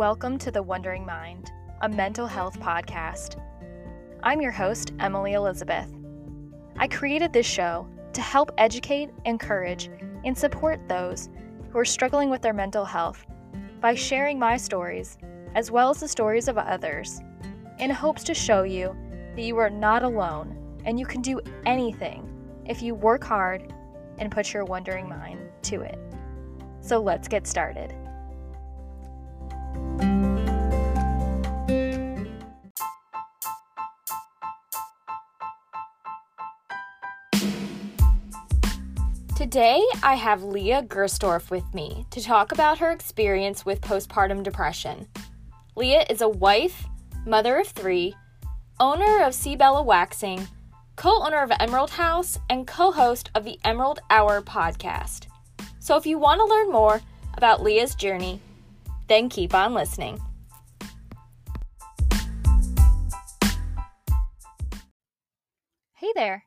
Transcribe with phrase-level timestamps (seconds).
[0.00, 3.38] Welcome to The Wondering Mind, a mental health podcast.
[4.22, 5.94] I'm your host, Emily Elizabeth.
[6.78, 9.90] I created this show to help educate, encourage,
[10.24, 11.28] and support those
[11.70, 13.26] who are struggling with their mental health
[13.82, 15.18] by sharing my stories,
[15.54, 17.20] as well as the stories of others,
[17.78, 18.96] in hopes to show you
[19.36, 22.26] that you are not alone and you can do anything
[22.64, 23.70] if you work hard
[24.16, 25.98] and put your wondering mind to it.
[26.80, 27.94] So let's get started.
[39.40, 45.08] Today, I have Leah Gerstorff with me to talk about her experience with postpartum depression.
[45.74, 46.86] Leah is a wife,
[47.26, 48.14] mother of three,
[48.78, 50.46] owner of Seibella Waxing,
[50.94, 55.26] co owner of Emerald House, and co host of the Emerald Hour podcast.
[55.78, 57.00] So if you want to learn more
[57.34, 58.40] about Leah's journey,
[59.10, 60.18] then keep on listening.
[65.94, 66.44] Hey there.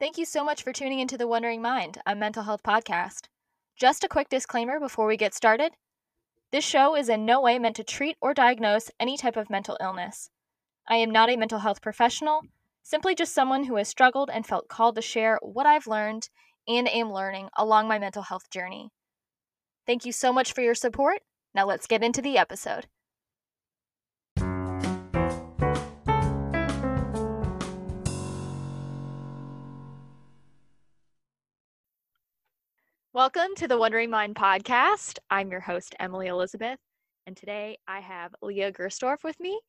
[0.00, 3.28] Thank you so much for tuning into The Wondering Mind, a mental health podcast.
[3.76, 5.72] Just a quick disclaimer before we get started.
[6.50, 9.76] This show is in no way meant to treat or diagnose any type of mental
[9.80, 10.30] illness.
[10.88, 12.40] I am not a mental health professional,
[12.82, 16.30] simply just someone who has struggled and felt called to share what I've learned
[16.66, 18.88] and am learning along my mental health journey.
[19.86, 21.20] Thank you so much for your support.
[21.54, 22.86] Now let's get into the episode.
[33.12, 35.18] Welcome to the Wondering Mind podcast.
[35.28, 36.78] I'm your host, Emily Elizabeth,
[37.26, 39.60] and today I have Leah Gerstorff with me,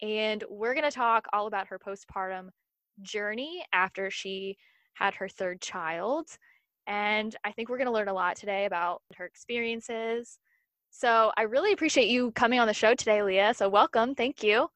[0.00, 2.50] and we're going to talk all about her postpartum
[3.02, 4.56] journey after she
[4.92, 6.28] had her third child.
[6.86, 10.38] And I think we're going to learn a lot today about her experiences.
[10.96, 13.52] So I really appreciate you coming on the show today, Leah.
[13.52, 14.14] So welcome.
[14.14, 14.68] Thank you.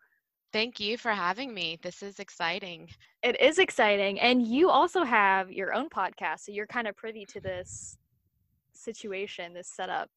[0.52, 1.78] Thank you for having me.
[1.80, 2.88] This is exciting.
[3.22, 4.18] It is exciting.
[4.18, 6.40] And you also have your own podcast.
[6.40, 7.98] So you're kind of privy to this
[8.72, 10.10] situation, this setup?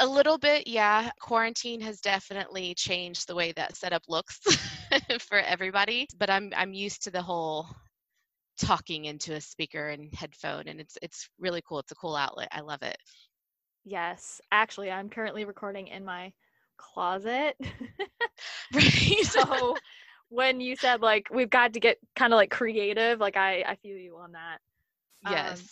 [0.00, 1.10] A little bit, yeah.
[1.20, 4.40] Quarantine has definitely changed the way that setup looks
[5.20, 7.68] for everybody, but I'm I'm used to the whole
[8.58, 11.78] talking into a speaker and headphone and it's it's really cool.
[11.78, 12.48] It's a cool outlet.
[12.50, 12.96] I love it.
[13.84, 14.40] Yes.
[14.52, 16.32] Actually, I'm currently recording in my
[16.76, 17.56] closet.
[18.74, 19.24] right.
[19.24, 19.76] so
[20.28, 23.76] when you said like we've got to get kind of like creative, like I I
[23.76, 24.58] feel you on that.
[25.28, 25.60] Yes.
[25.60, 25.66] Um,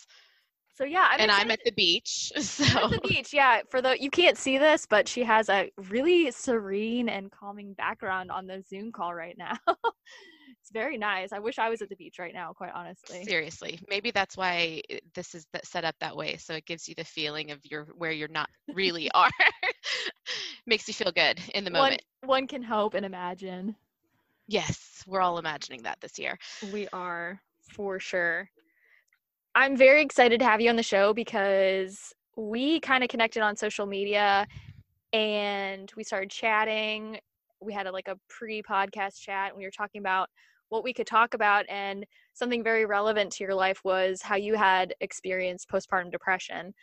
[0.75, 2.31] so yeah, I'm and I'm at the beach.
[2.41, 3.61] So at the beach, yeah.
[3.69, 8.31] For the you can't see this, but she has a really serene and calming background
[8.31, 9.57] on the Zoom call right now.
[10.69, 11.33] It's very nice.
[11.33, 13.23] I wish I was at the beach right now, quite honestly.
[13.23, 16.93] Seriously, maybe that's why eh, this is set up that way, so it gives you
[16.95, 19.31] the feeling of your where you're not really are.
[20.67, 22.03] Makes you feel good in the moment.
[22.21, 23.75] One, one can hope and imagine.
[24.47, 26.37] Yes, we're all imagining that this year.
[26.71, 27.41] We are
[27.73, 28.49] for sure.
[29.55, 33.55] I'm very excited to have you on the show because we kind of connected on
[33.55, 34.47] social media
[35.13, 37.19] and we started chatting.
[37.59, 40.29] We had a, like a pre-podcast chat and we were talking about
[40.69, 44.55] what we could talk about and something very relevant to your life was how you
[44.55, 46.73] had experienced postpartum depression.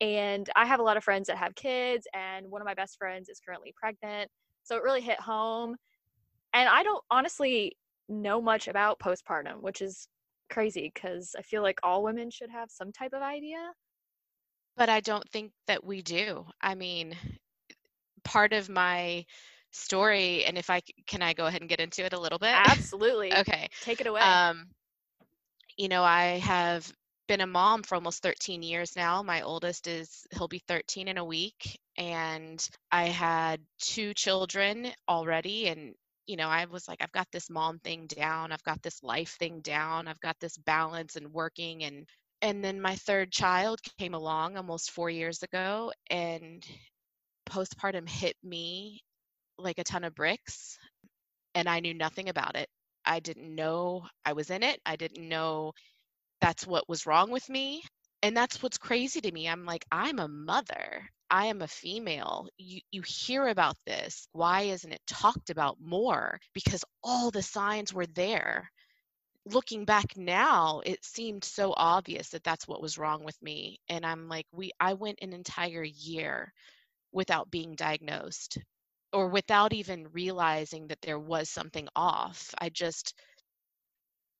[0.00, 2.98] And I have a lot of friends that have kids and one of my best
[2.98, 4.30] friends is currently pregnant.
[4.64, 5.76] So it really hit home.
[6.52, 7.76] And I don't honestly
[8.08, 10.08] know much about postpartum, which is
[10.50, 13.72] crazy because I feel like all women should have some type of idea.
[14.76, 16.46] But I don't think that we do.
[16.60, 17.14] I mean,
[18.24, 19.24] part of my
[19.72, 22.52] story, and if I can, I go ahead and get into it a little bit.
[22.54, 23.32] Absolutely.
[23.34, 23.68] okay.
[23.80, 24.20] Take it away.
[24.20, 24.68] Um,
[25.76, 26.90] you know, I have
[27.28, 29.22] been a mom for almost 13 years now.
[29.22, 35.68] My oldest is he'll be 13 in a week, and I had two children already,
[35.68, 35.94] and
[36.26, 39.36] you know, I was like, I've got this mom thing down, I've got this life
[39.38, 42.06] thing down, I've got this balance and working and
[42.40, 46.64] and then my third child came along almost 4 years ago and
[47.48, 49.02] postpartum hit me
[49.58, 50.78] like a ton of bricks
[51.54, 52.68] and I knew nothing about it.
[53.04, 54.80] I didn't know I was in it.
[54.86, 55.72] I didn't know
[56.40, 57.82] that's what was wrong with me.
[58.22, 59.48] And that's what's crazy to me.
[59.48, 61.08] I'm like, I'm a mother.
[61.30, 62.48] I am a female.
[62.58, 64.28] You, you hear about this.
[64.32, 66.38] Why isn't it talked about more?
[66.54, 68.70] Because all the signs were there.
[69.46, 73.78] Looking back now, it seemed so obvious that that's what was wrong with me.
[73.88, 76.52] And I'm like, we, I went an entire year
[77.12, 78.58] without being diagnosed
[79.12, 82.54] or without even realizing that there was something off.
[82.58, 83.14] I just,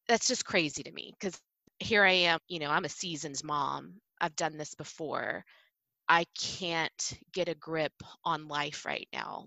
[0.09, 1.39] that's just crazy to me because
[1.79, 3.95] here I am, you know, I'm a seasoned mom.
[4.21, 5.45] I've done this before
[6.09, 7.93] I can't get a grip
[8.25, 9.47] on life right now.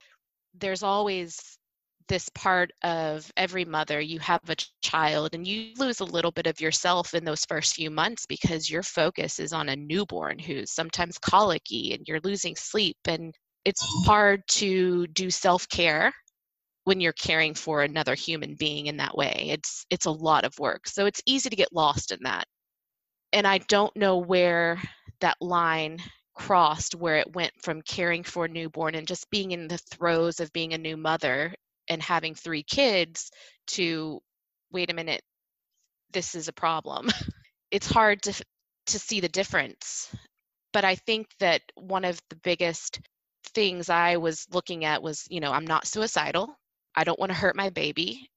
[0.55, 1.57] There's always
[2.07, 6.47] this part of every mother you have a child and you lose a little bit
[6.47, 10.71] of yourself in those first few months because your focus is on a newborn who's
[10.71, 13.35] sometimes colicky and you're losing sleep and
[13.65, 16.13] it's hard to do self-care
[16.85, 19.47] when you're caring for another human being in that way.
[19.49, 20.87] It's it's a lot of work.
[20.87, 22.45] So it's easy to get lost in that.
[23.33, 24.81] And i don't know where
[25.21, 25.99] that line
[26.35, 30.39] crossed where it went from caring for a newborn and just being in the throes
[30.39, 31.53] of being a new mother
[31.89, 33.31] and having three kids
[33.67, 34.19] to
[34.71, 35.21] wait a minute
[36.13, 37.09] this is a problem.
[37.71, 38.33] It's hard to
[38.87, 40.09] to see the difference.
[40.71, 42.99] But i think that one of the biggest
[43.55, 46.55] things i was looking at was you know i'm not suicidal
[46.95, 48.29] i don't want to hurt my baby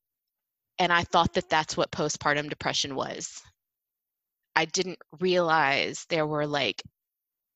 [0.79, 3.43] and i thought that that's what postpartum depression was
[4.56, 6.82] i didn't realize there were like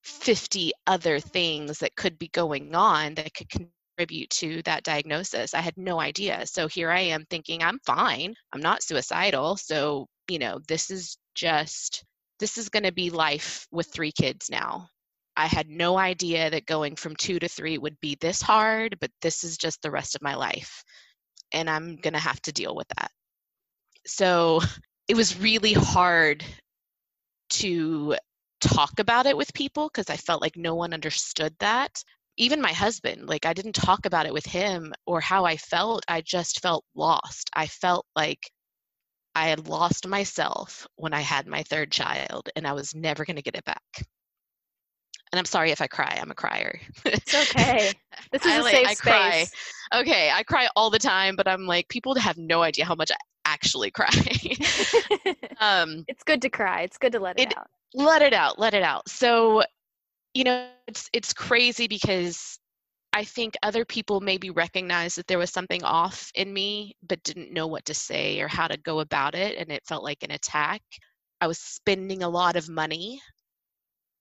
[0.03, 5.55] 50 other things that could be going on that could contribute to that diagnosis.
[5.55, 6.47] I had no idea.
[6.47, 8.35] So here I am thinking I'm fine.
[8.53, 9.57] I'm not suicidal.
[9.57, 12.05] So, you know, this is just
[12.41, 14.89] this is going to be life with three kids now.
[15.37, 19.11] I had no idea that going from 2 to 3 would be this hard, but
[19.23, 20.85] this is just the rest of my life.
[21.53, 23.11] And I'm going to have to deal with that.
[24.07, 24.61] So,
[25.09, 26.45] it was really hard
[27.51, 28.17] to
[28.61, 32.03] talk about it with people because I felt like no one understood that
[32.37, 36.05] even my husband like i didn't talk about it with him or how i felt
[36.09, 38.51] i just felt lost i felt like
[39.35, 43.37] i had lost myself when i had my third child and i was never going
[43.37, 44.07] to get it back
[45.33, 46.79] and i'm sorry if i cry i'm a crier.
[47.05, 47.93] It's okay.
[48.33, 49.51] This is I, a like, safe I space.
[49.91, 50.01] Cry.
[50.01, 53.11] okay i cry all the time but i'm like people have no idea how much
[53.11, 54.09] i actually cry.
[55.61, 56.83] Um it's good to cry.
[56.83, 57.67] It's good to let it, It- out.
[57.95, 59.09] let it out let it out.
[59.09, 59.63] So
[60.35, 62.59] you know it's it's crazy because
[63.13, 67.53] i think other people maybe recognized that there was something off in me but didn't
[67.53, 70.31] know what to say or how to go about it and it felt like an
[70.31, 70.81] attack.
[71.41, 73.21] I was spending a lot of money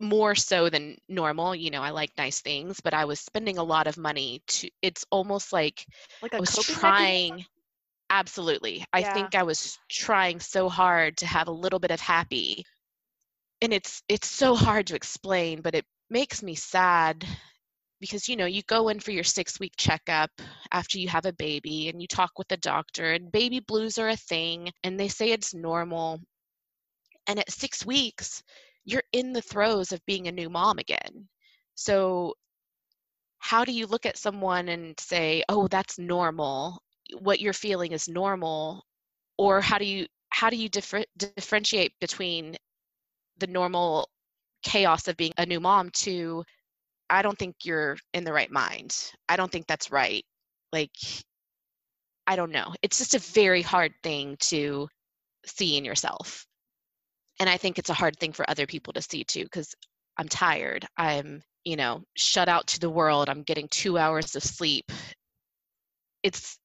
[0.01, 3.63] more so than normal you know i like nice things but i was spending a
[3.63, 5.85] lot of money to it's almost like
[6.21, 7.19] like i was coping mechanism?
[7.19, 7.45] trying
[8.09, 9.13] absolutely i Yeah.
[9.13, 12.65] think i was trying so hard to have a little bit of happy
[13.61, 17.25] and it's it's so hard to explain but it makes me sad
[17.99, 20.31] because you know you go in for your 6 week checkup
[20.71, 24.09] after you have a baby and you talk with the doctor and baby blues are
[24.09, 26.19] a thing and they say it's normal
[27.27, 28.43] and at 6 weeks
[28.85, 31.27] you're in the throes of being a new mom again.
[31.75, 32.35] So
[33.39, 36.81] how do you look at someone and say oh that's normal
[37.19, 38.83] what you're feeling is normal?
[39.37, 42.55] Or how do you how do you differ, differentiate between
[43.39, 44.09] the normal
[44.63, 46.43] chaos of being a new mom to
[47.09, 48.95] i don't think you're in the right mind.
[49.27, 50.23] I don't think that's right.
[50.71, 50.91] Like
[52.27, 52.73] i don't know.
[52.81, 54.87] It's just a very hard thing to
[55.45, 56.45] see in yourself
[57.39, 59.73] and i think it's a hard thing for other people to see too because
[60.17, 64.43] i'm tired i'm you know shut out to the world i'm getting two hours of
[64.43, 64.91] sleep
[66.23, 66.59] it's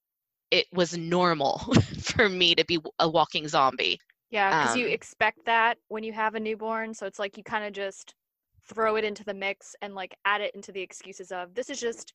[0.50, 1.58] it was normal
[2.02, 3.98] for me to be a walking zombie
[4.30, 6.94] Yeah, because you Um, expect that when you have a newborn.
[6.94, 8.14] So it's like you kind of just
[8.68, 11.80] throw it into the mix and like add it into the excuses of this is
[11.80, 12.12] just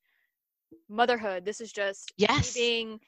[0.88, 1.44] motherhood.
[1.44, 3.00] This is just yes being,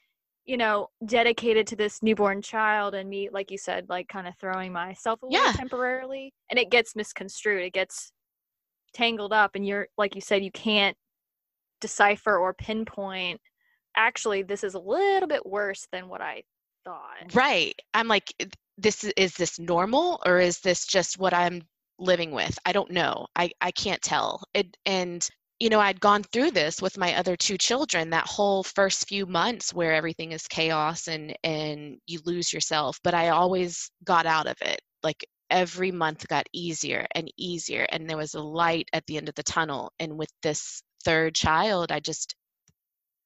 [0.45, 4.35] you know, dedicated to this newborn child and me, like you said, like kind of
[4.39, 5.53] throwing myself away Yeah.
[5.53, 6.35] temporarily.
[6.51, 7.63] And it gets misconstrued.
[7.63, 8.13] It gets
[8.93, 9.53] tangled up.
[9.55, 10.97] And you're, like you said, you can't
[11.81, 13.41] decipher or pinpoint.
[13.97, 16.43] Actually, this is a little bit worse than what I
[16.85, 17.35] thought.
[17.35, 17.75] Right.
[17.95, 18.33] I'm like,
[18.77, 21.63] this is, is this normal or is this just what I'm
[21.99, 22.59] living with?
[22.67, 23.29] I don't know.
[23.35, 24.43] I, I can't tell.
[24.53, 25.27] It, and,
[25.65, 29.25] you know, I'd gone through this with my other two children that whole first few
[29.25, 34.47] months where everything is chaos and, and you lose yourself, but I always got out
[34.47, 34.83] of it.
[35.03, 39.31] Like every month got easier and easier and there was a light at the end
[39.31, 39.91] of the tunnel.
[39.99, 42.35] And with this third child, I just,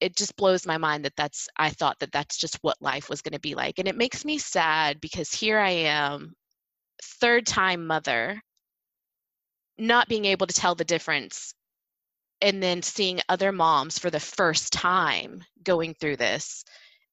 [0.00, 3.20] it just blows my mind that that's i thought that that's just what life was
[3.20, 6.32] going to be like and it makes me sad because here i am
[7.20, 8.40] third time mother
[9.76, 11.52] not being able to tell the difference
[12.40, 16.64] and then seeing other moms for the first time going through this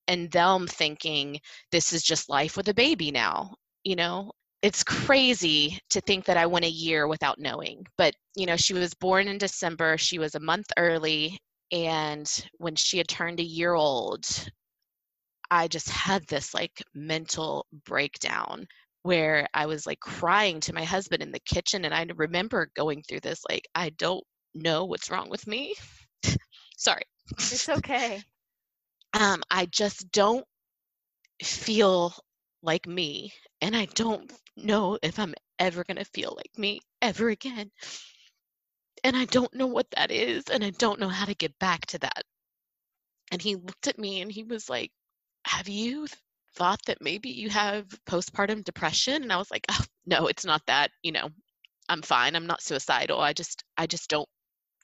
[0.08, 1.40] and them thinking
[1.72, 3.54] this is just life with a baby now
[3.84, 8.46] you know it's crazy to think that i went a year without knowing but you
[8.46, 11.38] know she was born in december she was a month early
[11.72, 14.26] and when she had turned a year old
[15.50, 18.66] i just had this like mental breakdown
[19.06, 21.86] where I was like crying to my husband in the kitchen.
[21.86, 24.24] And I remember going through this, like, I don't
[24.56, 25.76] know what's wrong with me.
[26.78, 27.04] Sorry.
[27.38, 28.24] It's okay.
[29.14, 30.46] um, I just don't
[31.44, 32.14] feel
[32.62, 33.34] like me.
[33.62, 37.72] And I don't know if I'm ever going to feel like me ever again.
[39.06, 40.46] And I don't know what that is.
[40.52, 42.24] And I don't know how to get back to that.
[43.32, 44.92] And he looked at me and he was like,
[45.46, 46.08] Have you
[46.56, 49.24] thought that maybe you have postpartum depression?
[49.24, 50.92] And I was like, Oh, no, it's not that.
[51.04, 51.30] You know,
[51.90, 52.36] I'm fine.
[52.36, 53.20] I'm not suicidal.
[53.22, 54.30] I just, I just don't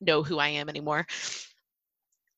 [0.01, 1.05] know who I am anymore.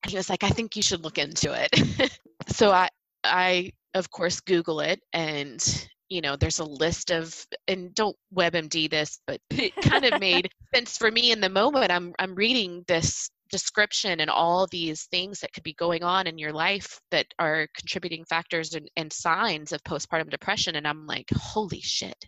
[0.02, 2.18] And he was like, I think you should look into it.
[2.48, 2.88] so I,
[3.24, 7.34] I of course Google it and you know there's a list of
[7.68, 11.90] and don't webmd this but it kind of made sense for me in the moment
[11.90, 16.38] i'm i'm reading this description and all these things that could be going on in
[16.38, 21.28] your life that are contributing factors and, and signs of postpartum depression and i'm like
[21.34, 22.26] holy shit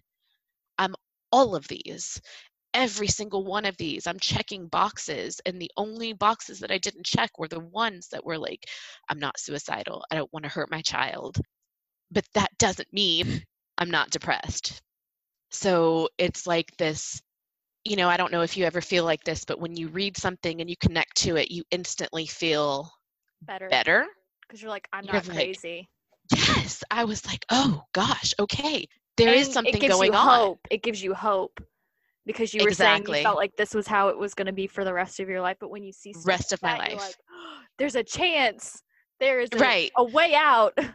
[0.78, 0.94] i'm
[1.32, 2.20] all of these
[2.76, 7.06] every single one of these i'm checking boxes and the only boxes that i didn't
[7.06, 8.64] check were the ones that were like
[9.10, 11.38] i'm not suicidal i don't want to hurt my child
[12.12, 13.42] but that doesn't mean
[13.78, 14.82] I'm not depressed.
[15.50, 17.20] So it's like this,
[17.84, 20.16] you know, I don't know if you ever feel like this, but when you read
[20.16, 22.90] something and you connect to it, you instantly feel
[23.42, 23.68] better.
[23.70, 24.06] Better.
[24.48, 25.88] Because you're like, I'm You're not like, crazy.
[26.34, 26.82] Yes.
[26.90, 28.86] I was like, oh gosh, okay.
[29.16, 30.40] There is And something it gives going you on.
[30.40, 30.68] hope.
[30.70, 31.60] It gives you hope.
[32.26, 33.18] Because you were saying Exactly.
[33.18, 35.28] you felt like this was how it was going to be for the rest of
[35.28, 36.98] your life, but when you see Rest of my that, life.
[36.98, 37.14] like,
[37.78, 38.82] there's a chance.
[39.20, 39.92] There is a, Right.
[39.96, 40.76] a way out.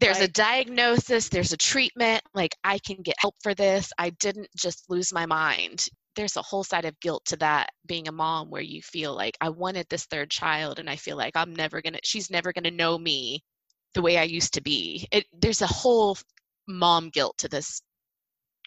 [0.00, 3.90] There's a diagnosis, there's a treatment, like I can get help for this.
[3.98, 5.86] I didn't just lose my mind.
[6.14, 9.36] There's a whole side of guilt to that being a mom where you feel like
[9.40, 12.52] I wanted this third child and I feel like I'm never going to she's never
[12.52, 13.42] going to know me
[13.94, 15.08] the way I used to be.
[15.10, 16.16] It there's a whole
[16.68, 17.82] mom guilt to this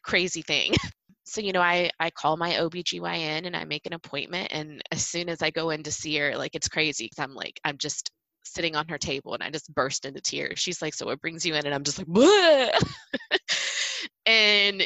[0.04, 0.74] crazy thing.
[1.24, 4.50] So, you know, I, I call my OBGYN and I make an appointment.
[4.52, 7.36] And as soon as I go in to see her, like it's crazy because I'm
[7.36, 8.12] like, I'm just
[8.44, 10.60] sitting on her table and I just burst into tears.
[10.60, 11.66] She's like, So what brings you in?
[11.66, 12.08] And I'm just like,
[14.26, 14.86] and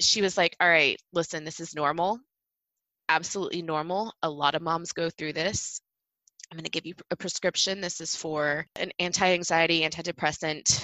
[0.00, 2.18] she was like, All right, listen, this is normal.
[3.08, 4.12] Absolutely normal.
[4.22, 5.80] A lot of moms go through this.
[6.50, 7.80] I'm going to give you a prescription.
[7.80, 10.82] This is for an anti anxiety, antidepressant.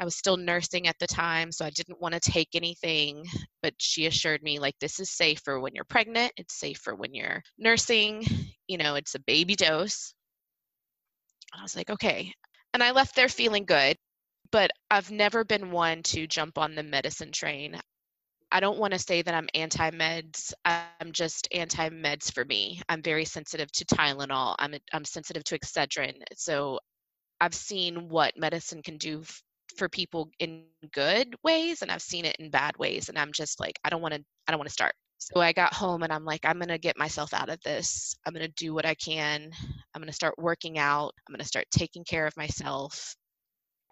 [0.00, 3.24] I was still nursing at the time, so I didn't want to take anything.
[3.62, 6.94] But she assured me, like, this is safe for when you're pregnant, it's safe for
[6.94, 8.24] when you're nursing.
[8.68, 10.14] You know, it's a baby dose.
[11.52, 12.32] And I was like, okay.
[12.72, 13.96] And I left there feeling good,
[14.52, 17.80] but I've never been one to jump on the medicine train.
[18.52, 20.52] I don't want to say that I'm anti meds.
[20.64, 22.80] I'm just anti meds for me.
[22.88, 24.54] I'm very sensitive to Tylenol.
[24.58, 26.14] I'm I'm sensitive to Excedrin.
[26.36, 26.80] So
[27.40, 29.42] I've seen what medicine can do f-
[29.76, 33.08] for people in good ways, and I've seen it in bad ways.
[33.08, 34.24] And I'm just like, I don't want to.
[34.48, 34.94] I don't want to start.
[35.18, 38.16] So I got home and I'm like, I'm gonna get myself out of this.
[38.26, 39.50] I'm gonna do what I can.
[39.94, 41.12] I'm gonna start working out.
[41.28, 43.14] I'm gonna start taking care of myself.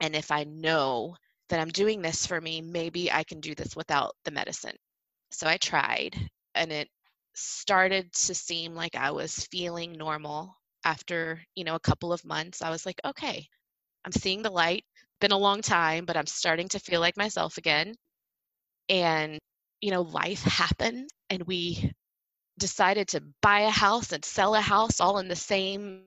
[0.01, 1.17] And if I know
[1.49, 4.77] that I'm doing this for me, maybe I can do this without the medicine.
[5.31, 6.17] So I tried,
[6.55, 6.89] and it
[7.35, 12.63] started to seem like I was feeling normal after, you know, a couple of months.
[12.63, 13.47] I was like, okay,
[14.05, 14.85] I'm seeing the light.
[15.21, 17.95] Been a long time, but I'm starting to feel like myself again.
[18.89, 19.39] And,
[19.81, 21.93] you know, life happened, and we
[22.59, 26.05] decided to buy a house and sell a house all in the same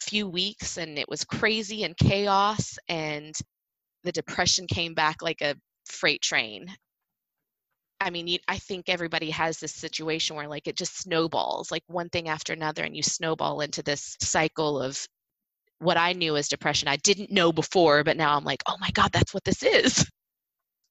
[0.00, 0.78] few weeks.
[0.78, 2.78] And it was crazy and chaos.
[2.88, 3.34] And
[4.04, 5.56] the depression came back like a
[5.86, 6.66] freight train.
[8.00, 12.08] I mean, I think everybody has this situation where like it just snowballs, like one
[12.08, 15.06] thing after another, and you snowball into this cycle of
[15.78, 16.88] what I knew as depression.
[16.88, 20.04] I didn't know before, but now I'm like, oh my God, that's what this is.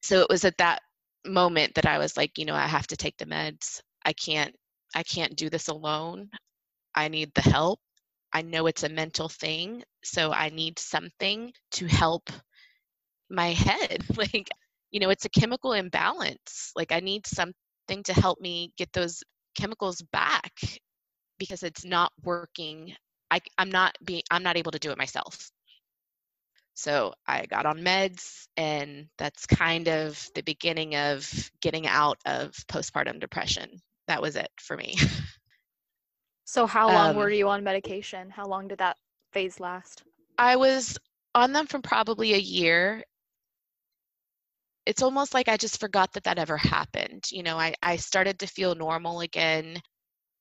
[0.03, 0.81] So it was at that
[1.25, 3.81] moment that I was like, you know, I have to take the meds.
[4.05, 4.55] I can't,
[4.95, 6.29] I can't do this alone.
[6.95, 7.79] I need the help.
[8.33, 12.29] I know it's a mental thing, so I need something to help
[13.31, 14.05] my head.
[14.17, 14.49] Like,
[14.91, 16.71] you know, it's a chemical imbalance.
[16.75, 19.23] Like, I need something to help me get those
[19.55, 20.53] chemicals back
[21.39, 22.87] because it's not working.
[23.19, 25.49] I, I'm not being, I'm not able to do it myself.
[26.75, 32.51] So I got on meds, and that's kind of the beginning of getting out of
[32.67, 33.81] postpartum depression.
[34.07, 34.95] That was it for me.
[36.45, 38.31] So how long Um, were you on medication?
[38.31, 38.97] How long did that
[39.31, 40.03] phase last?
[40.37, 40.97] I was
[41.33, 43.03] on them for probably a year.
[44.85, 47.25] It's almost like I just forgot that that ever happened.
[47.31, 49.81] You know, I, I started to feel normal again,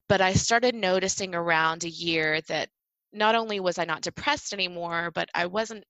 [0.09, 2.71] but I started noticing around a year that
[3.13, 5.85] not only was I not depressed anymore, but I wasn't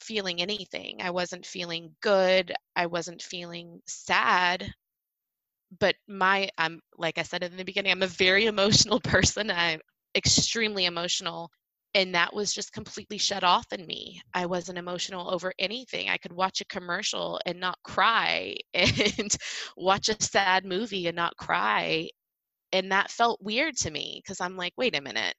[0.00, 1.02] feeling anything.
[1.02, 2.54] I wasn't feeling good.
[2.76, 4.72] I wasn't feeling sad.
[5.78, 9.50] But my, I'm like I said in the beginning, I'm a very emotional person.
[9.50, 9.80] I'm
[10.14, 11.50] extremely emotional.
[11.94, 14.22] And that was just completely shut off in me.
[14.34, 16.08] I wasn't emotional over anything.
[16.08, 19.36] I could watch a commercial and not cry, and
[19.76, 22.08] watch a sad movie and not cry.
[22.72, 25.34] And that felt weird to me because I'm like, wait a minute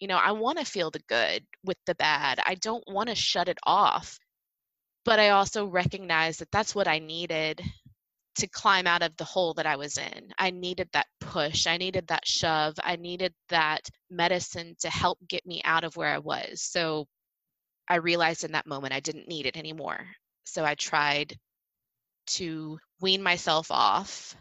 [0.00, 2.40] you know, I want to feel the good with the bad.
[2.44, 4.18] I don't want to shut it off.
[5.04, 7.62] But I also recognize that that's what I needed
[8.36, 10.28] to climb out of the hole that I was in.
[10.38, 11.66] I needed that push.
[11.66, 12.74] I needed that shove.
[12.82, 16.62] I needed that medicine to help get me out of where I was.
[16.62, 17.06] So
[17.88, 20.06] I realized in that moment I didn't need it anymore.
[20.44, 21.36] So I tried
[22.28, 24.36] to wean myself off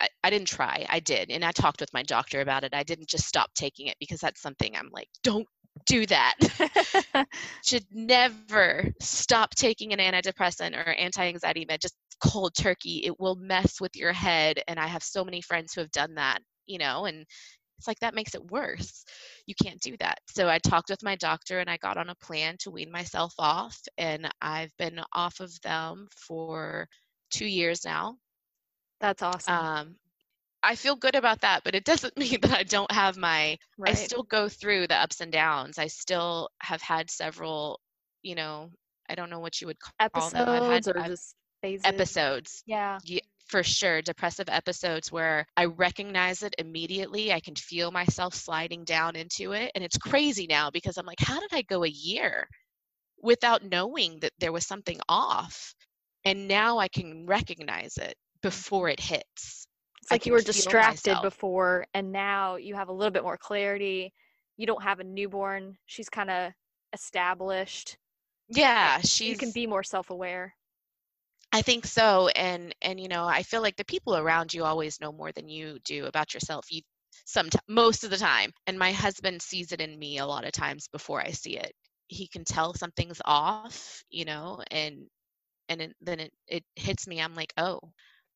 [0.00, 0.86] I, I didn't try.
[0.88, 1.30] I did.
[1.30, 2.74] And I talked with my doctor about it.
[2.74, 5.46] I didn't just stop taking it because that's something I'm like, don't
[5.86, 6.34] do that.
[7.64, 13.02] Should never stop taking an antidepressant or anti anxiety med, just cold turkey.
[13.04, 14.60] It will mess with your head.
[14.68, 17.24] And I have so many friends who have done that, you know, and
[17.78, 19.04] it's like that makes it worse.
[19.46, 20.18] You can't do that.
[20.28, 23.32] So I talked with my doctor and I got on a plan to wean myself
[23.38, 23.78] off.
[23.96, 26.86] And I've been off of them for
[27.30, 28.16] two years now.
[29.00, 29.54] That's awesome.
[29.54, 29.96] Um,
[30.62, 33.56] I feel good about that, but it doesn't mean that I don't have my.
[33.78, 33.92] Right.
[33.92, 35.78] I still go through the ups and downs.
[35.78, 37.80] I still have had several,
[38.22, 38.70] you know,
[39.08, 40.48] I don't know what you would call episodes them.
[40.48, 41.84] I've had, or I've, just phases.
[41.84, 42.62] Episodes.
[42.66, 42.98] Yeah.
[43.04, 43.20] yeah.
[43.46, 47.32] For sure, depressive episodes where I recognize it immediately.
[47.32, 49.72] I can feel myself sliding down into it.
[49.74, 52.46] And it's crazy now because I'm like, how did I go a year
[53.20, 55.74] without knowing that there was something off?
[56.24, 58.42] And now I can recognize it mm.
[58.42, 59.66] before it hits.
[60.02, 61.22] It's like you were distracted myself.
[61.22, 64.12] before, and now you have a little bit more clarity.
[64.56, 66.52] You don't have a newborn; she's kind of
[66.92, 67.96] established.
[68.48, 69.28] Yeah, she's.
[69.28, 70.54] You can be more self-aware.
[71.52, 75.00] I think so, and and you know, I feel like the people around you always
[75.00, 76.66] know more than you do about yourself.
[76.70, 76.82] You
[77.24, 80.52] some most of the time, and my husband sees it in me a lot of
[80.52, 81.72] times before I see it.
[82.08, 85.08] He can tell something's off, you know, and
[85.68, 87.20] and it, then it it hits me.
[87.20, 87.80] I'm like, oh,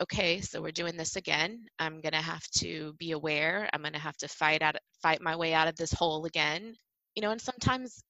[0.03, 1.67] okay, so we're doing this again.
[1.79, 3.69] I'm gonna have to be aware.
[3.73, 6.75] I'm gonna have to fight out fight my way out of this hole again.
[7.15, 8.03] You know, and sometimes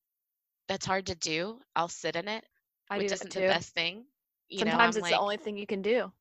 [0.69, 1.61] that's hard to do.
[1.77, 2.45] I'll sit in it,
[2.91, 4.07] I which isn't the best thing.
[4.49, 6.13] You sometimes know, it's like, the only thing you can do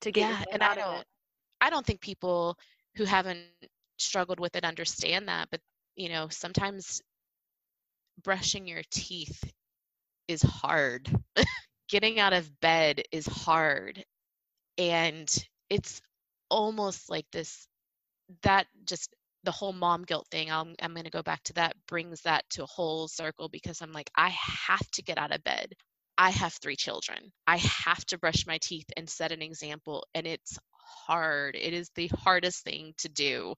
[0.00, 1.04] to get yeah, and I don't,
[1.60, 2.56] I don't think people
[2.96, 3.40] who haven't
[3.98, 5.60] struggled with it understand that, but
[5.96, 7.00] you know, sometimes
[8.22, 9.52] brushing your teeth
[10.28, 11.10] is hard.
[11.88, 14.04] Getting out of bed is hard
[14.78, 15.28] and
[15.68, 16.00] it's
[16.50, 17.66] almost like this
[18.42, 21.54] that just the whole mom guilt thing um, i'm, I'm going to go back to
[21.54, 25.32] that brings that to a whole circle because i'm like i have to get out
[25.34, 25.74] of bed
[26.18, 30.26] i have three children i have to brush my teeth and set an example and
[30.26, 30.58] it's
[31.06, 33.54] hard it is the hardest thing to do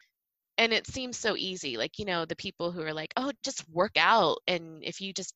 [0.59, 3.69] and it seems so easy like you know the people who are like oh just
[3.71, 5.35] work out and if you just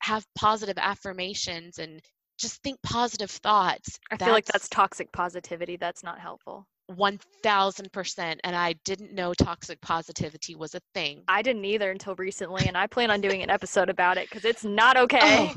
[0.00, 2.00] have positive affirmations and
[2.38, 3.98] just think positive thoughts.
[4.10, 5.76] I feel like that's toxic positivity.
[5.76, 6.66] That's not helpful.
[6.90, 11.22] 1000% and I didn't know toxic positivity was a thing.
[11.28, 14.46] I didn't either until recently and I plan on doing an episode about it cuz
[14.46, 15.50] it's not oh, okay.
[15.50, 15.54] Oh,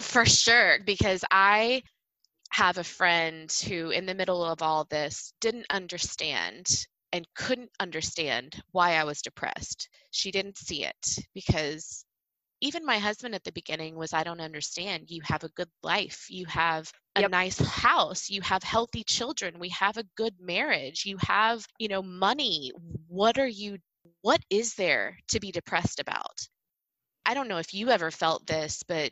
[0.00, 1.82] for sure because I
[2.50, 6.66] have a friend who in the middle of all this didn't understand
[7.12, 9.88] and couldn't understand why I was depressed.
[10.10, 12.04] She didn't see it because
[12.60, 15.10] even my husband at the beginning was i don't understand.
[15.10, 16.26] You have a good life.
[16.30, 17.30] You have a yep.
[17.30, 18.30] nice house.
[18.30, 19.58] You have healthy children.
[19.58, 21.04] We have a good marriage.
[21.04, 22.72] You have you know money.
[23.08, 23.78] What are you
[24.22, 26.48] what is there to be depressed about?
[27.26, 29.10] I don't know if you ever felt this but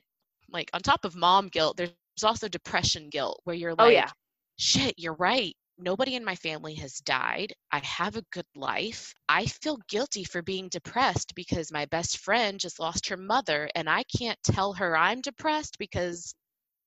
[0.51, 1.91] like on top of mom guilt there's
[2.23, 4.11] also depression guilt where you're oh, like oh, yeah.
[4.57, 7.53] shit you're right nobody in my family has died.
[7.73, 9.15] I have a good life.
[9.29, 13.89] I feel guilty for being depressed because my best friend just lost her mother, and
[13.89, 16.35] I can't tell her I'm depressed because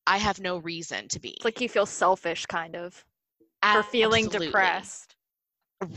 [0.05, 1.31] I have no reason to be.
[1.31, 3.03] It's like you feel selfish, kind of,
[3.71, 5.15] for feeling depressed.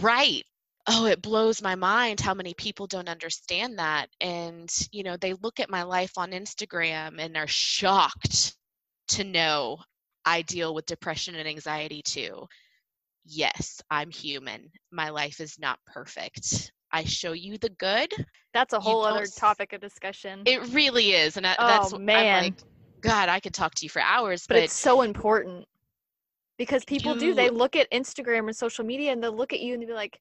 [0.01, 0.45] Right.
[0.87, 4.09] Oh, it blows my mind how many people don't understand that.
[4.21, 8.57] And, you know, they look at my life on Instagram and are shocked
[9.09, 9.79] to know
[10.25, 12.47] I deal with depression and anxiety too
[13.25, 14.71] yes, I'm human.
[14.91, 16.73] My life is not perfect.
[16.93, 18.13] I show you the good.
[18.53, 20.43] That's a whole other topic of discussion.
[20.45, 22.45] It really is, and oh, that's man.
[22.45, 22.55] Like,
[23.01, 25.67] God, I could talk to you for hours, but, but it's so important
[26.59, 27.35] because people you, do.
[27.35, 29.95] They look at Instagram and social media, and they'll look at you and they'll be
[29.95, 30.19] like,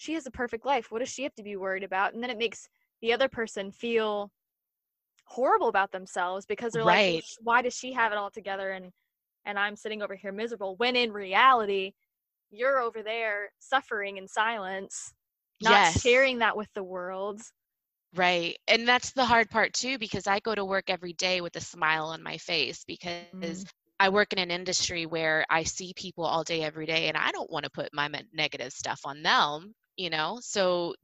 [0.00, 0.90] "She has a perfect life.
[0.92, 2.68] What does she have to be worried about?" And then it makes
[3.02, 4.32] the other person feel
[5.26, 6.86] horrible about themselves because they're Right.
[6.86, 8.92] like, why does she have it all together and
[9.46, 11.94] and I'm sitting over here miserable when in reality
[12.50, 15.14] you're over there suffering in silence,
[15.60, 16.02] not Yes.
[16.02, 17.42] sharing that with the world.
[18.14, 18.58] Right.
[18.66, 21.60] And that's the hard part too, because I go to work every day with a
[21.60, 23.70] smile on my face because Mm.
[24.00, 27.30] I work in an industry where I see people all day, every day, and I
[27.30, 30.40] don't want to put my negative stuff on them, you know?
[30.42, 30.96] So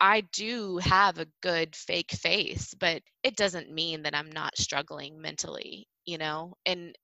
[0.00, 5.20] I do have a good fake face, but it doesn't mean that I'm not struggling
[5.20, 6.54] mentally, you know?
[6.66, 6.96] And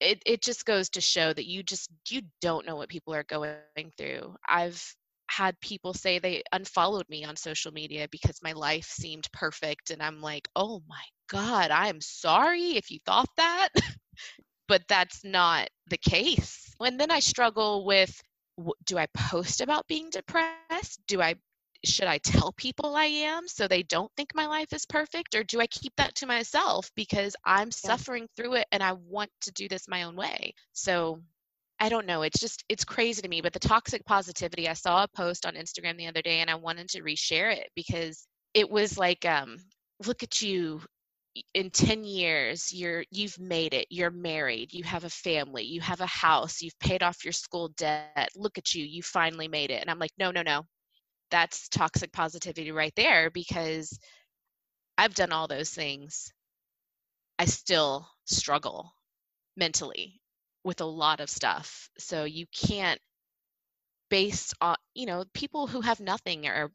[0.00, 3.24] it, it just goes to show that you just you don't know what people are
[3.24, 4.00] going through.
[4.14, 4.56] I've
[4.96, 10.02] had people say they unfollowed me on social media because my life seemed perfect and
[10.02, 13.68] I'm like, "Oh my god, I am sorry if you thought that."
[14.68, 16.74] but that's not the case.
[16.80, 18.22] And then I struggle with
[18.84, 21.00] do I post about being depressed?
[21.06, 21.34] Do I
[21.84, 25.44] should I tell people I am so they don't think my life is perfect or
[25.44, 29.52] do I keep that to myself because I'm suffering through it and I want to
[29.52, 30.54] do this my own way.
[30.72, 31.20] So
[31.80, 32.22] I don't know.
[32.22, 35.54] It's just it's crazy to me, but the toxic positivity, I saw a post on
[35.54, 39.58] Instagram the other day and I wanted to reshare it because it was like um
[40.06, 40.80] look at you
[41.54, 46.00] in 10 years you're you've made it you're married you have a family you have
[46.00, 49.80] a house you've paid off your school debt look at you you finally made it.
[49.80, 50.62] And i'm like no no no.
[51.30, 53.98] That's toxic positivity right there because
[54.98, 56.32] i've done all those things.
[57.38, 58.92] I still struggle
[59.56, 60.20] mentally
[60.64, 61.88] with a lot of stuff.
[61.98, 63.00] So you can't
[64.10, 66.70] based on you know people who have nothing are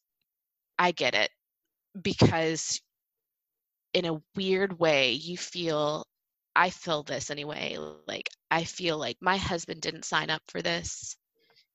[0.78, 1.30] I get it.
[2.02, 2.82] Because
[3.94, 6.06] in a weird way you feel
[6.58, 11.16] i feel this anyway like i feel like my husband didn't sign up for this.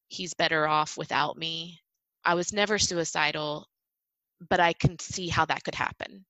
[0.08, 1.80] He's better off without me.
[2.24, 3.66] I was never suicidal
[4.50, 6.24] but i can see how that could happen.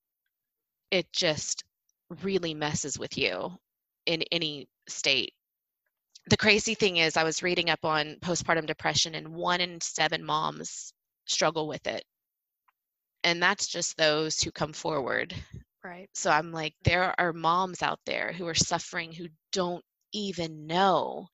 [0.91, 1.65] It just
[2.23, 3.57] really messes with you
[4.05, 5.33] in any state.
[6.29, 10.23] The crazy thing is i was reading up on postpartum depression and one in seven
[10.25, 10.93] moms
[11.25, 12.05] struggle with it.
[13.25, 15.35] And that's just those who come forward
[15.85, 16.11] right.
[16.15, 21.29] so I'm like, there are moms out there who are suffering who don't even know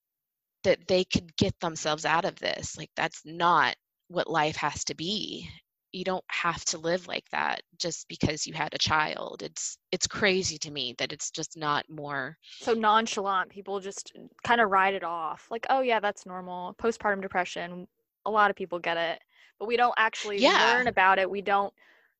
[0.63, 2.77] that they could get themselves out of this.
[2.77, 3.75] Like, that's not
[4.07, 5.49] what life has to be.
[5.93, 9.41] You don't have to live like that just because you had a child.
[9.43, 14.59] It's it's crazy to me that it's just not more So nonchalant, people just kind
[14.61, 15.47] of ride it off.
[15.49, 16.73] Like, oh yeah, that's normal.
[16.75, 17.87] Postpartum depression,
[18.25, 19.21] a lot of people get it,
[19.59, 20.51] but we don't actually Yeah.
[20.51, 21.29] learn about it.
[21.29, 21.73] We don't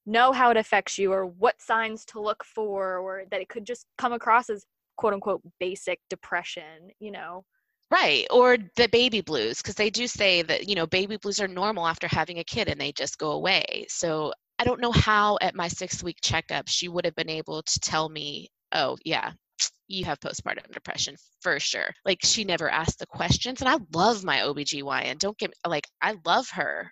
[0.05, 3.65] know how it affects you or what signs to look for or that it could
[3.65, 4.65] just come across as
[4.97, 7.43] quote unquote basic depression, you know.
[7.91, 11.47] Right, or the baby blues, because they do say that, you know, baby blues are
[11.47, 13.85] normal after having a kid and they just go away.
[13.89, 17.63] So I don't know how at my six week checkup she would have been able
[17.63, 19.31] to tell me, oh, yeah,
[19.87, 21.91] you have postpartum depression for sure.
[22.05, 23.61] Like she never asked the questions.
[23.61, 25.17] And I love my OBGYN.
[25.17, 26.91] Don't get like, I love her.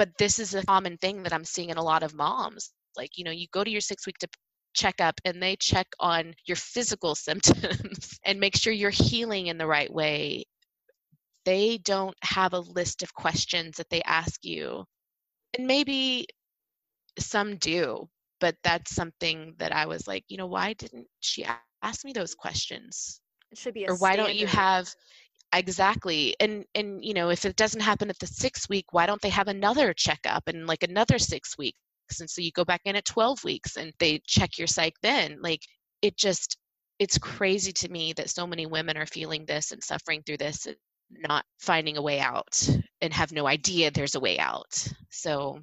[0.00, 2.70] But this is a common thing that I'm seeing in a lot of moms.
[2.96, 4.28] Like, you know, you go to your six week de-
[4.72, 9.66] checkup and they check on your physical symptoms and make sure you're healing in the
[9.66, 10.44] right way.
[11.44, 14.86] They don't have a list of questions that they ask you.
[15.58, 16.28] And maybe
[17.18, 18.08] some do,
[18.40, 21.44] but that's something that I was like, you know, why didn't she
[21.82, 23.20] ask me those questions?
[23.52, 24.88] It should be a Or why don't you have
[25.52, 29.20] exactly and and you know if it doesn't happen at the six week why don't
[29.20, 31.76] they have another checkup and like another six weeks
[32.20, 35.38] and so you go back in at 12 weeks and they check your psych then
[35.42, 35.60] like
[36.02, 36.56] it just
[37.00, 40.66] it's crazy to me that so many women are feeling this and suffering through this
[40.66, 40.76] and
[41.10, 42.68] not finding a way out
[43.00, 45.58] and have no idea there's a way out so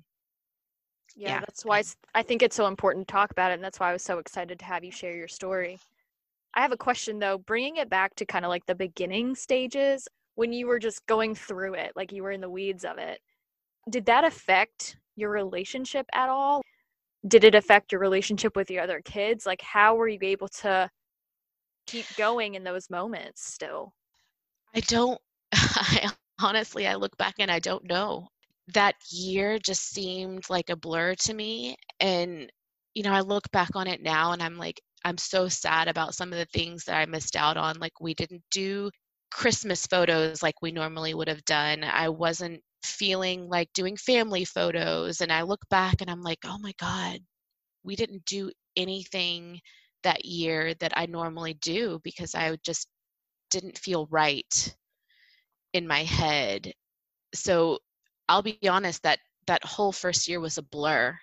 [1.16, 1.84] Yeah, Yeah, that's why I-
[2.16, 4.20] I think it's so important to talk about it, and that's why I was so
[4.20, 5.80] excited to have you share your story.
[6.58, 10.08] I have a question though, bringing it back to kind of like the beginning stages
[10.34, 13.20] when you were just going through it, like you were in the weeds of it.
[13.92, 16.64] Did that affect your relationship at all?
[17.28, 19.46] Did it affect your relationship with your other kids?
[19.46, 20.90] Like, how were you able to
[21.86, 23.94] keep going in those moments still?
[24.76, 25.20] I don't
[25.54, 26.10] I
[26.42, 28.30] honestly, I look back and I don't know.
[28.74, 31.76] That year just seemed like a blur to me.
[32.00, 32.52] And,
[32.96, 36.16] you know, I look back on it now and I'm like, I'm so sad about
[36.16, 37.80] some of the things that I missed out on.
[37.80, 38.92] Like, we didn't do
[39.32, 41.86] Christmas photos like we normally would have done.
[41.86, 45.22] I wasn't feeling like doing family photos.
[45.22, 47.20] And I look back and I'm like, oh my God,
[47.84, 49.62] we didn't do anything
[50.04, 52.90] that year that I normally do because I just
[53.50, 54.76] didn't feel right
[55.72, 56.74] in my head.
[57.34, 57.80] So
[58.28, 61.18] I'll be honest that that whole first year was a blur.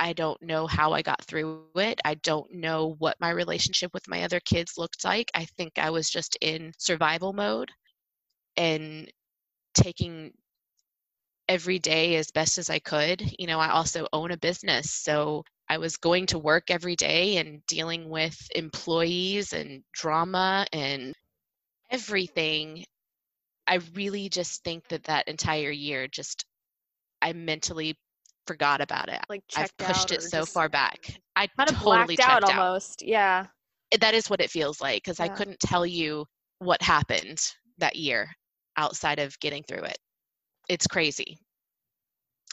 [0.00, 2.00] I don't know how I got through it.
[2.04, 5.30] I don't know what my relationship with my other kids looked like.
[5.34, 7.70] I think I was just in survival mode
[8.56, 9.12] and
[9.74, 10.32] taking
[11.48, 13.22] every day as best as I could.
[13.38, 17.36] You know, I also own a business, so I was going to work every day
[17.36, 21.14] and dealing with employees and drama and
[21.90, 22.84] everything.
[23.66, 26.44] I really just think that that entire year just
[27.22, 27.98] I mentally
[28.46, 29.20] forgot about it.
[29.28, 30.98] Like I've pushed it so far back.
[31.36, 32.56] I kind of totally blacked out out.
[32.58, 33.02] almost.
[33.02, 33.46] Yeah.
[33.92, 36.26] Eh, that is what it feels like because I couldn't tell you
[36.58, 37.40] what happened
[37.78, 38.30] that year
[38.76, 39.98] outside of getting through it.
[40.68, 41.38] It's crazy.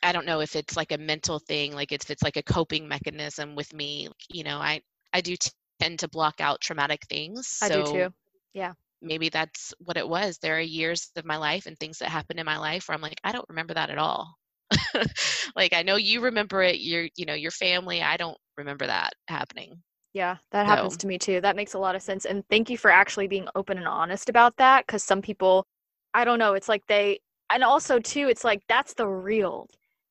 [0.04, 2.44] I don't know if it's like a mental thing, like it's, if it's like a
[2.44, 4.10] coping mechanism with me.
[4.30, 4.82] You know, I
[5.14, 5.36] I do
[5.80, 7.58] tend to block out traumatic things.
[7.62, 8.14] I do too.
[8.54, 8.74] Yeah.
[9.02, 10.38] maybe that's what it was.
[10.40, 13.02] There are years of my life and things that happened in my life where I'm
[13.02, 14.36] like, I don't remember that at all.
[15.56, 19.14] like I know you remember it, your you know, your family, I don't remember that
[19.28, 19.82] happening.
[20.14, 21.42] Yeah, that happens to me too.
[21.42, 22.26] That makes a lot of sense.
[22.26, 25.66] And thank you for actually being open and honest about that because some people,
[26.14, 27.20] I don't know, it's like they,
[27.52, 29.68] and also too, it's like that's the real.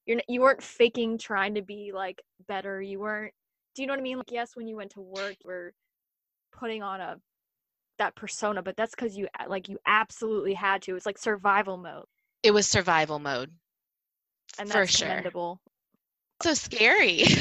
[0.07, 2.81] You're you weren't faking trying to be like better.
[2.81, 3.35] You weren't.
[3.75, 4.19] Do you know what I mean?
[4.19, 5.75] Like yes, when you went to work, you were
[6.53, 7.17] putting on a
[7.99, 10.97] that persona, but that's because you like you absolutely had to.
[10.97, 12.07] It's like survival mode,
[12.43, 13.53] It was survival mode.
[14.59, 15.09] And for that's sure.
[15.09, 15.61] commendable.
[16.43, 17.25] So scary.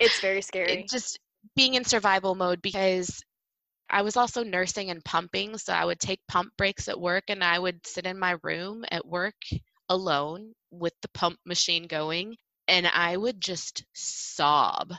[0.00, 0.72] It's very scary.
[0.72, 1.18] it just
[1.56, 3.22] being in survival mode because
[3.90, 5.58] I was also nursing and pumping.
[5.58, 8.84] So I would take pump breaks at work and I would sit in my room
[8.90, 9.34] at work
[9.88, 12.36] alone with the pump machine going
[12.68, 14.92] and I would just sob.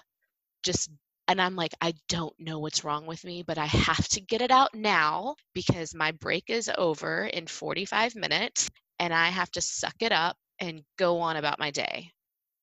[0.63, 0.89] Just
[1.27, 4.41] and I'm like, I don't know what's wrong with me, but I have to get
[4.41, 9.61] it out now because my break is over in 45 minutes and I have to
[9.61, 12.11] suck it up and go on about my day.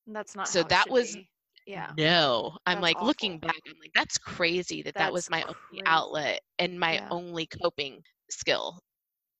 [0.06, 0.48] that's not.
[0.48, 1.28] so how that should was- be.
[1.66, 1.90] Yeah.
[1.98, 5.42] No, I'm That's like looking back, I'm like, that's crazy that that was That's my
[5.42, 7.08] only outlet and my Yeah.
[7.10, 8.78] only coping skill.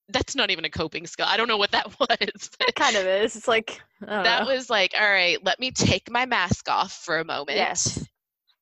[0.09, 1.27] That's not even a coping skill.
[1.29, 2.09] I don't know what that was.
[2.19, 3.37] It kind of is.
[3.37, 4.53] It's like I don't that know.
[4.53, 8.05] was like, all right, let me take my mask off for a moment yes.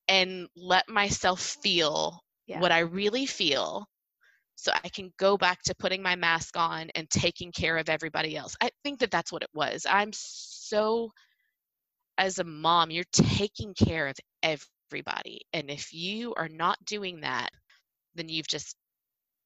[0.09, 2.61] and let myself feel Yeah.
[2.61, 3.87] what I really feel
[4.57, 8.37] so I can go back to putting my mask on and taking care of everybody
[8.37, 8.57] else.
[8.61, 9.87] I think that that's what it was.
[9.89, 11.11] I'm so,
[12.19, 15.43] as a mom, you're taking care of everybody.
[15.53, 17.51] And if you are not doing that,
[18.15, 18.77] then you've just,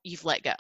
[0.03, 0.55] you've let go.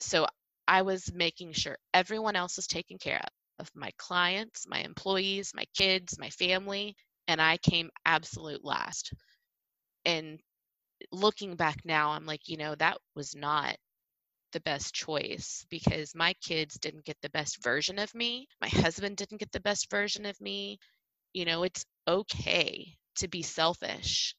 [0.00, 0.26] So
[0.66, 5.52] I was making sure everyone else was taken care of, of my clients, my employees,
[5.54, 6.94] my kids, my family,
[7.26, 9.12] and I came absolute last.
[10.04, 10.38] And
[11.12, 13.76] looking back now, I'm like, you know, that was not
[14.52, 18.48] the best choice because my kids didn't get the best version of me.
[18.60, 20.78] My husband didn't get the best version of me.
[21.34, 24.34] You know, it's okay to be selfish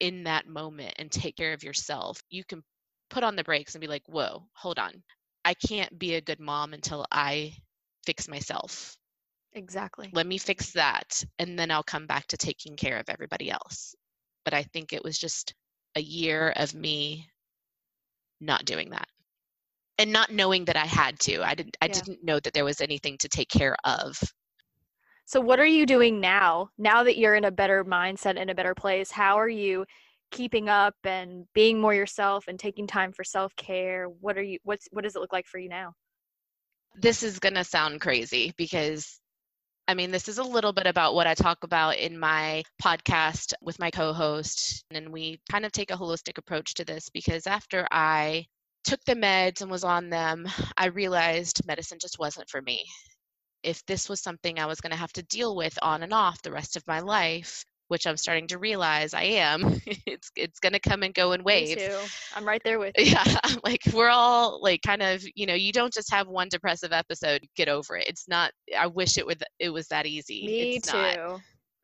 [0.00, 2.22] in that moment and take care of yourself.
[2.30, 2.62] You can
[3.10, 5.02] put on the brakes and be like, whoa, hold on.
[5.44, 7.54] I can't be a good mom until I
[8.06, 8.96] fix myself.
[9.54, 10.10] Exactly.
[10.12, 11.24] Let me fix that.
[11.38, 13.94] And then I'll come back to taking care of everybody else.
[14.44, 15.54] But I think it was just
[15.96, 17.28] a year of me
[18.40, 19.08] not doing that
[19.98, 21.42] and not knowing that I had to.
[21.42, 21.94] I didn't I Yeah.
[21.94, 24.18] didn't know that there was anything to take care of.
[25.24, 26.70] So what are you doing now?
[26.78, 29.84] Now that you're in a better mindset in a better place, how are you
[30.30, 34.08] keeping up and being more yourself and taking time for self-care?
[34.08, 35.94] What are you what's what does it look like for you now?
[36.96, 39.20] This is going to sound crazy because
[39.92, 43.52] I mean, this is a little bit about what I talk about in my podcast
[43.60, 44.86] with my co host.
[44.90, 48.46] And we kind of take a holistic approach to this because after I
[48.84, 52.86] took the meds and was on them, I realized medicine just wasn't for me.
[53.62, 56.40] If this was something I was going to have to deal with on and off
[56.40, 60.72] the rest of my life, which I'm starting to realize I am, it's it's going
[60.72, 61.98] to come and go in Me waves too.
[62.34, 63.04] I'm right there with you.
[63.06, 66.92] yeah like we're all like kind of you know you don't just have one depressive
[66.92, 70.76] episode get over it it's not i wish it would it was that easy Me
[70.76, 70.98] it's too.
[70.98, 71.40] not.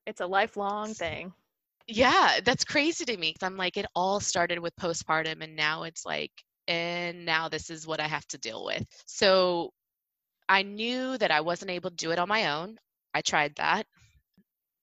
[0.06, 1.32] It's a lifelong thing.
[1.86, 6.04] yeah that's crazy to me i'm like it all started with postpartum and now it's
[6.06, 6.32] like
[6.68, 9.70] and now this is what i have to deal with so
[10.50, 12.78] I knew that I wasn't able to do it on my own.
[13.14, 13.86] I tried that.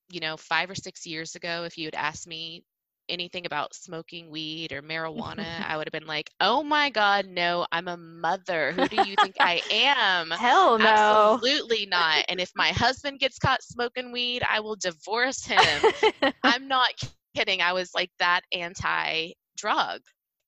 [0.10, 2.64] You know, five or six years ago, if you had asked me
[3.10, 7.66] anything about smoking weed or marijuana, I would have been like, oh my God, no,
[7.72, 8.72] I'm a mother.
[8.74, 10.32] Who do you think I am?
[10.32, 11.42] Hell no.
[11.42, 12.26] Absolutely not.
[12.28, 15.88] And if my husband gets caught smoking weed, I will divorce him.
[16.44, 17.32] I'm not kidding.
[17.32, 19.76] I was like that anti drug.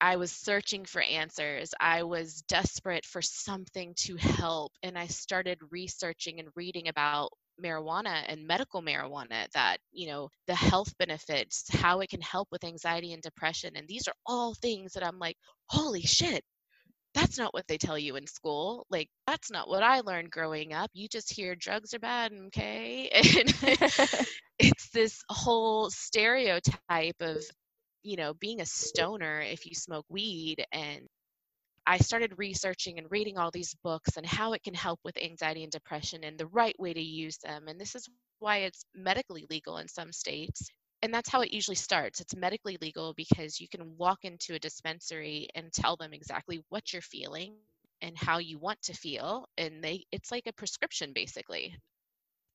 [0.00, 1.74] was searching for answers.
[1.78, 4.72] I was desperate for something to help.
[4.82, 7.30] And I started researching and reading about
[7.62, 12.64] marijuana and medical marijuana that, you know, the health benefits, how it can help with
[12.64, 13.72] anxiety and depression.
[13.76, 16.42] And these are all things that I'm like, holy shit,
[17.14, 18.86] that's not what they tell you in school.
[18.90, 20.90] Like, that's not what I learned growing up.
[20.94, 23.10] You just hear drugs are bad, okay?
[23.38, 23.54] And
[24.58, 27.42] it's this whole stereotype of
[28.02, 30.64] you know, being a stoner if you smoke weed.
[30.72, 31.06] And
[31.88, 35.62] I started researching and reading all these books and how it can help with anxiety
[35.62, 37.66] and depression and the right way to use them.
[37.66, 38.06] And this is
[38.40, 40.68] why it's medically legal in some states.
[41.02, 42.20] And that's how it usually starts.
[42.20, 46.92] It's medically legal because you can walk into a dispensary and tell them exactly what
[46.92, 47.54] you're feeling
[48.02, 51.74] and how you want to feel and they it's like a prescription basically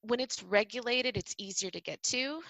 [0.02, 2.41] when it's regulated it's easier to get to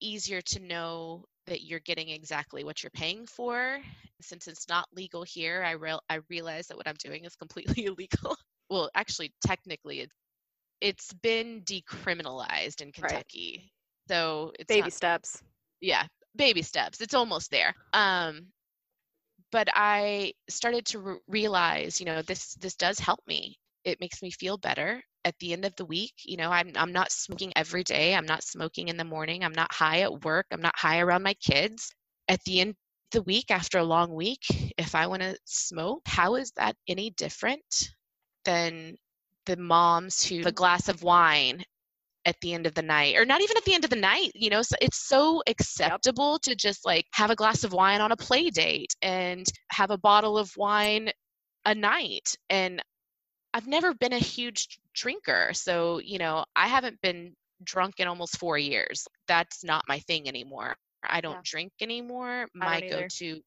[0.00, 3.78] easier to know that you're getting exactly what you're paying for.
[4.20, 7.84] Since it's not legal here, I real I realize that what I'm doing is completely
[7.86, 8.36] illegal.
[8.70, 10.14] well, actually, technically, it's
[10.80, 13.70] it's been decriminalized in Kentucky, right.
[14.08, 15.42] so it's baby not, steps.
[15.80, 17.00] Yeah, baby steps.
[17.00, 17.74] It's almost there.
[17.92, 18.46] Um,
[19.50, 23.56] but I started to re- realize, you know, this this does help me.
[23.84, 26.92] It makes me feel better at the end of the week you know i'm i'm
[26.92, 30.46] not smoking every day i'm not smoking in the morning i'm not high at work
[30.52, 31.90] i'm not high around my kids.
[32.28, 32.76] At the end of
[33.12, 34.42] the week after a long week
[34.78, 37.90] if i want to smoke how is that any different
[38.44, 38.96] than
[39.46, 41.62] the moms who a glass of wine
[42.24, 44.30] at the end of the night or not even at the end of the night
[44.34, 48.12] you know so it's so acceptable to just like have a glass of wine on
[48.12, 51.10] a play date and have a bottle of wine
[51.64, 52.80] a night and
[53.54, 55.50] I've never been a huge drinker.
[55.52, 57.34] So, you know, I haven't been
[57.64, 59.06] drunk in almost four years.
[59.28, 60.76] That's not my thing anymore.
[61.02, 61.40] I don't yeah.
[61.44, 62.46] drink anymore.
[62.54, 63.40] My go to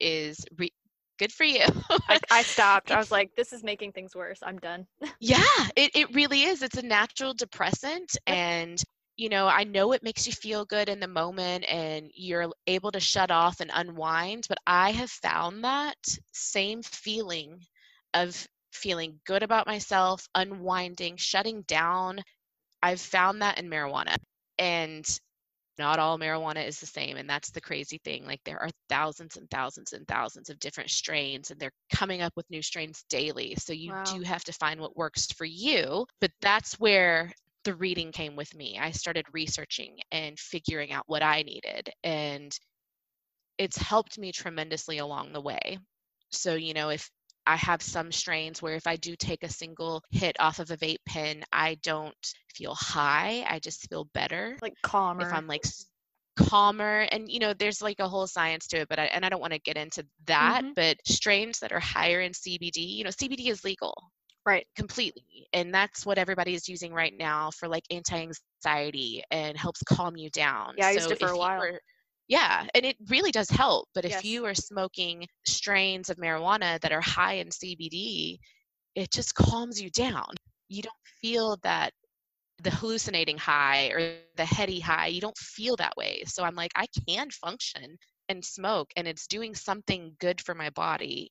[0.00, 0.72] is re-
[1.18, 1.66] good for you.
[2.08, 2.90] I, I, stopped.
[2.90, 4.40] I was like, this is making things worse.
[4.42, 4.86] I'm done.
[5.20, 5.42] yeah,
[5.76, 6.62] it, it really is.
[6.62, 8.16] It's a natural depressant.
[8.26, 8.82] And,
[9.16, 12.90] you know, I know it makes you feel good in the moment and you're able
[12.92, 14.46] to shut off and unwind.
[14.48, 15.96] But I have found that
[16.32, 17.60] same feeling
[18.14, 22.20] of feeling good about myself, unwinding, shutting down.
[22.82, 24.16] I've found that in marijuana.
[24.58, 25.06] And
[25.78, 27.16] not all marijuana is the same.
[27.16, 28.26] And that's the crazy thing.
[28.26, 32.32] Like, there are thousands and thousands and thousands of different strains, and they're coming up
[32.36, 33.54] with new strains daily.
[33.58, 34.04] So, you wow.
[34.04, 36.06] do have to find what works for you.
[36.20, 37.32] But that's where
[37.64, 38.78] the reading came with me.
[38.78, 41.90] I started researching and figuring out what I needed.
[42.04, 42.56] And
[43.58, 45.78] it's helped me tremendously along the way.
[46.30, 47.08] So, you know, if
[47.46, 50.76] I have some strains where if I do take a single hit off of a
[50.76, 52.14] vape pen, I don't
[52.54, 53.44] feel high.
[53.48, 54.56] I just feel better.
[54.62, 55.26] Like calmer.
[55.26, 55.64] If I'm like
[56.36, 59.28] calmer and you know there's like a whole science to it but I, and I
[59.28, 60.72] don't want to get into that mm-hmm.
[60.74, 63.94] but strains that are higher in CBD you know CBD is legal
[64.46, 69.82] right completely and that's what everybody is using right now for like anti-anxiety and helps
[69.82, 71.80] calm you down yeah I used so it for a while were,
[72.28, 73.88] yeah, and it really does help.
[73.94, 74.24] But if yes.
[74.24, 78.38] you are smoking strains of marijuana that are high in CBD,
[78.94, 80.28] it just calms you down.
[80.68, 81.92] You don't feel that
[82.62, 85.08] the hallucinating high or the heady high.
[85.08, 86.22] You don't feel that way.
[86.26, 87.96] So I'm like, I can function
[88.28, 91.30] and smoke, and it's doing something good for my body.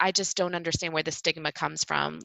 [0.00, 2.20] I just don't understand where the stigma comes from.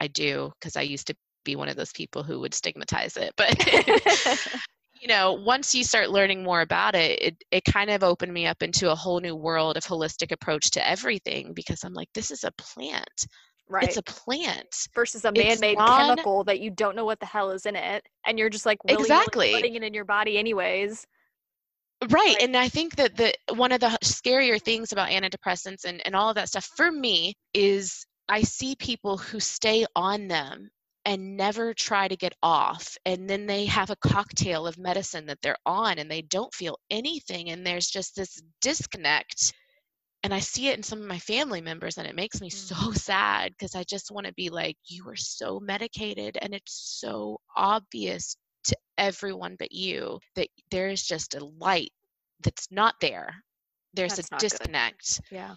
[0.00, 1.14] I do because I used to
[1.44, 3.32] be one of those people who would stigmatize it.
[3.36, 3.54] But
[5.04, 8.46] you know, once you start learning more about it, it, it kind of opened me
[8.46, 12.30] up into a whole new world of holistic approach to everything because I'm like, this
[12.30, 13.26] is a plant.
[13.68, 13.84] Right.
[13.84, 14.74] It's a plant.
[14.94, 18.02] Versus a man made chemical that you don't know what the hell is in it.
[18.26, 21.06] And you're just like exactly putting it in your body anyways.
[22.08, 22.36] Right.
[22.40, 26.30] And I think that the one of the scarier things about antidepressants and, and all
[26.30, 30.70] of that stuff for me is I see people who stay on them
[31.04, 32.96] and never try to get off.
[33.04, 36.78] And then they have a cocktail of medicine that they're on and they don't feel
[36.90, 37.50] anything.
[37.50, 39.52] And there's just this disconnect.
[40.22, 42.74] And I see it in some of my family members, and it makes me so
[42.74, 42.96] mm.
[42.96, 47.40] sad because I just want to be like, you are so medicated, and it's so
[47.54, 51.92] obvious to everyone but you that there is just a light
[52.42, 53.34] that's not there.
[53.92, 55.20] There's that's a disconnect.
[55.28, 55.36] Good.
[55.36, 55.54] Yeah.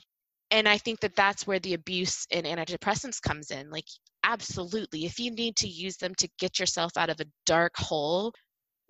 [0.52, 3.70] And I think that that's where the abuse in antidepressants comes in.
[3.70, 3.88] Like,
[4.28, 5.06] absolutely.
[5.06, 8.34] If you need to use them to get yourself out of a dark hole,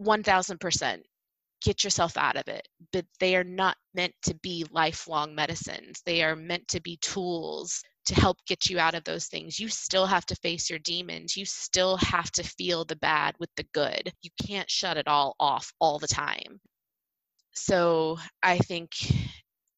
[0.02, 1.02] 1000%
[1.64, 2.68] get yourself out of it.
[2.92, 6.02] But they are not meant to be lifelong medicines.
[6.06, 9.60] They are meant to be tools to help get you out of those things.
[9.60, 11.36] You still have to face your demons.
[11.36, 14.12] You still have to feel the bad with the good.
[14.22, 16.60] You can't shut it all off all the time.
[17.54, 18.92] So I think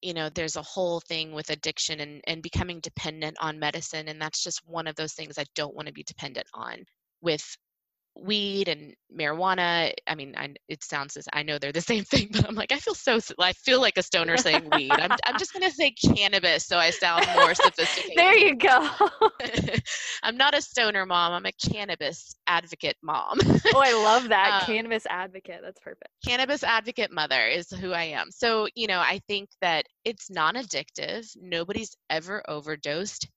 [0.02, 4.22] you know there's a whole thing with addiction and, and becoming dependent on medicine and
[4.22, 6.84] that's just one of those things i don't want to be dependent on
[7.22, 7.44] with
[8.16, 12.30] weed and marijuana i mean I, it sounds as i know they're the same thing
[12.32, 14.92] but i'm like i feel so i feel like a stoner saying weed.
[14.92, 18.18] I'm, I'm just going to say cannabis so i sound more sophisticated.
[18.18, 18.90] there you go.
[20.24, 21.34] I'm not a stoner mom.
[21.34, 23.40] I'm a cannabis advocate mom.
[23.74, 24.62] Oh i love that.
[24.62, 25.62] Um, cannabis advocate.
[25.64, 26.10] That's perfect.
[26.26, 28.32] cannabis advocate mother is who i am.
[28.32, 31.28] So you know i think that it's non-addictive.
[31.42, 33.28] Nobody's ever overdosed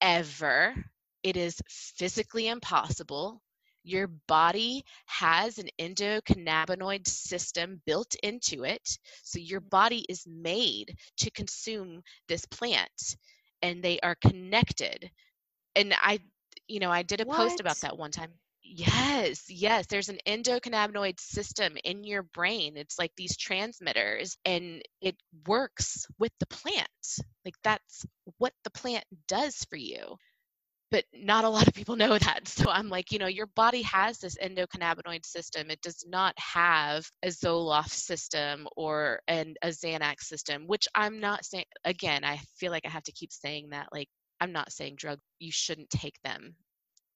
[0.00, 0.74] ever.
[1.22, 3.40] It is physically impossible
[3.84, 8.98] your body has an endocannabinoid system built into it.
[9.22, 9.68] So your mm-hmm.
[9.68, 13.16] body is made to consume this plant
[13.62, 15.10] and they are connected.
[15.74, 16.20] And I,
[16.68, 17.36] you know, I did a what?
[17.36, 18.30] post about that one time.
[18.64, 19.86] Yes, yes.
[19.86, 22.76] There's an endocannabinoid system in your brain.
[22.76, 25.16] It's like these transmitters, and it
[25.46, 26.88] works with the plant.
[27.44, 28.06] Like that's
[28.38, 30.16] what the plant does for you
[30.92, 32.46] but not a lot of people know that.
[32.46, 35.70] So I'm like, you know, your body has this endocannabinoid system.
[35.70, 41.46] It does not have a Zoloft system or an, a Xanax system, which I'm not
[41.46, 43.88] saying, again, I feel like I have to keep saying that.
[43.90, 44.08] Like,
[44.40, 46.54] I'm not saying drug, you shouldn't take them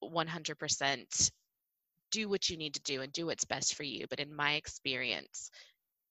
[0.03, 1.31] 100%.
[2.13, 4.07] Do what you need to do and do what's best for you.
[4.09, 5.51] But in my experience,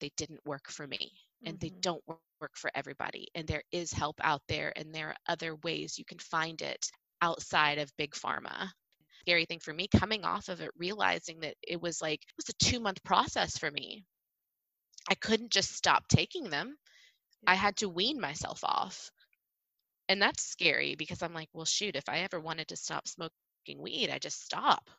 [0.01, 1.11] they didn't work for me
[1.43, 1.65] and mm-hmm.
[1.65, 3.27] they don't work for everybody.
[3.33, 6.85] And there is help out there and there are other ways you can find it
[7.25, 8.69] outside of big pharma.
[9.21, 12.49] Scary thing for me coming off of it realizing that it was like it was
[12.49, 14.05] a two month process for me.
[15.09, 16.77] I couldn't just stop taking them.
[17.47, 19.09] I had to wean myself off.
[20.07, 23.81] And that's scary because i'm like well shoot if i ever wanted to stop smoking
[23.81, 24.89] weed i just stop.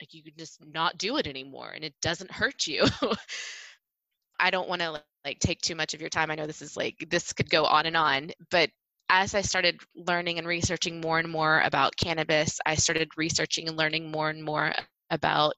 [0.00, 2.84] Like you can just not do it anymore and it doesn't hurt you.
[4.40, 6.30] I don't want to like take too much of your time.
[6.30, 8.70] I know this is like this could go on and on but
[9.08, 13.76] as I started learning and researching more and more about cannabis, I started researching and
[13.76, 14.72] learning more and more
[15.10, 15.54] about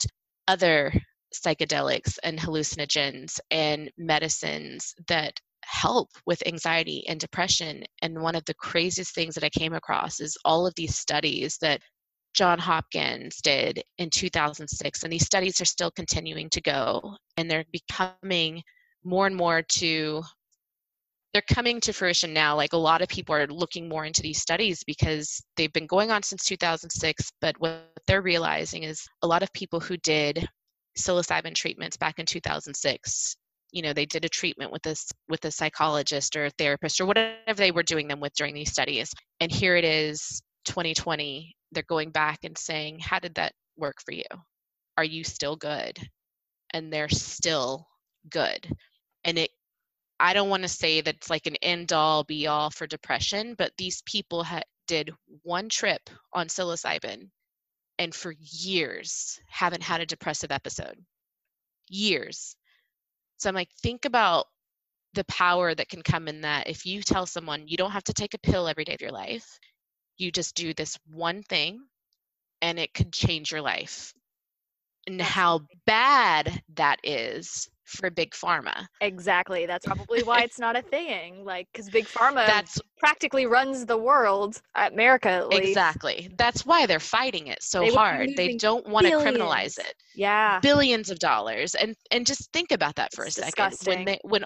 [0.46, 0.92] other
[1.34, 5.34] psychedelics and hallucinogens and medicines that
[5.64, 7.84] help with anxiety and depression.
[8.02, 11.58] And one of the craziest things that I came across is all of these studies
[11.60, 11.80] that
[12.34, 15.02] John Hopkins did in 2006.
[15.02, 18.62] And these studies are still continuing to go, and they're becoming
[19.04, 20.22] more and more to
[21.32, 22.56] they're coming to fruition now.
[22.56, 26.10] Like a lot of people are looking more into these studies because they've been going
[26.10, 27.30] on since 2006.
[27.40, 30.48] But what they're realizing is a lot of people who did
[30.98, 33.36] psilocybin treatments back in 2006
[33.72, 37.06] you know they did a treatment with this with a psychologist or a therapist or
[37.06, 41.82] whatever they were doing them with during these studies and here it is 2020 they're
[41.84, 44.24] going back and saying how did that work for you
[44.96, 45.96] are you still good
[46.72, 47.86] and they're still
[48.30, 48.68] good
[49.24, 49.50] and it
[50.20, 53.54] I don't want to say that it's like an end all be all for depression,
[53.56, 55.10] but these people ha- did
[55.42, 57.30] one trip on psilocybin
[57.98, 60.96] and for years haven't had a depressive episode.
[61.88, 62.54] Years.
[63.38, 64.46] So I'm like, think about
[65.14, 68.12] the power that can come in that if you tell someone you don't have to
[68.12, 69.58] take a pill every day of your life,
[70.18, 71.80] you just do this one thing
[72.60, 74.12] and it could change your life.
[75.06, 78.86] And how bad that is for big pharma.
[79.00, 79.66] Exactly.
[79.66, 81.44] That's probably why it's not a thing.
[81.44, 85.46] Like, because big pharma that's practically runs the world, uh, at America.
[85.50, 86.30] Exactly.
[86.38, 88.30] That's why they're fighting it so they hard.
[88.36, 89.94] They don't want to criminalize it.
[90.14, 90.60] Yeah.
[90.60, 93.70] Billions of dollars, and and just think about that for it's a second.
[93.70, 93.98] Disgusting.
[93.98, 94.44] When they when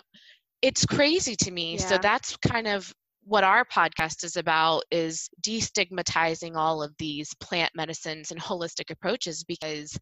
[0.63, 1.75] it's crazy to me.
[1.75, 1.87] Yeah.
[1.87, 2.93] So that's kind of
[3.27, 9.45] what our podcast is about is destigmatizing all of these plant medicines and holistic approaches
[9.45, 9.97] because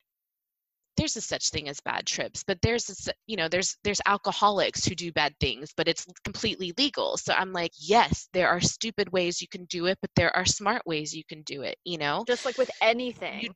[0.96, 4.84] there's a such thing as bad trips but there's a, you know there's there's alcoholics
[4.84, 7.16] who do bad things but it's completely legal.
[7.16, 10.44] So i'm like yes there are stupid ways you can do it but there are
[10.44, 12.24] smart ways you can do it you know?
[12.26, 13.40] Just like with anything.
[13.42, 13.50] you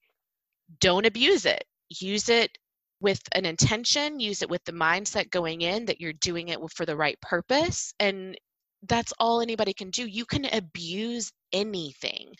[0.80, 1.64] don't abuse it.
[1.90, 2.56] Use it
[3.00, 6.86] with an intention use it with the mindset going in that you're doing it for
[6.86, 8.36] the right purpose and
[8.88, 10.06] that's all anybody can do.
[10.06, 12.32] You can abuse anything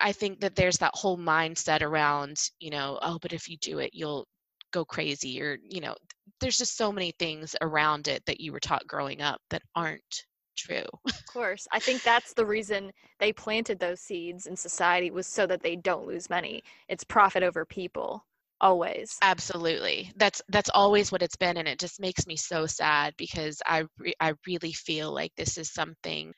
[0.00, 3.78] I think that there's that whole mindset around, you know, oh, but if you do
[3.78, 4.26] it, you'll
[4.72, 5.94] go crazy or, you know,
[6.40, 10.24] there's just so many things around it that you were taught growing up that aren't
[10.56, 10.84] true.
[11.08, 11.66] Of course.
[11.72, 15.76] I think that's the reason they planted those seeds in society was so that they
[15.76, 16.62] don't lose money.
[16.88, 18.24] It's profit over people
[18.60, 19.22] always.
[19.22, 20.12] Absolutely.
[20.16, 23.84] That's that's always what it's been and it just makes me so sad because I
[23.98, 26.32] re- I really feel like this is something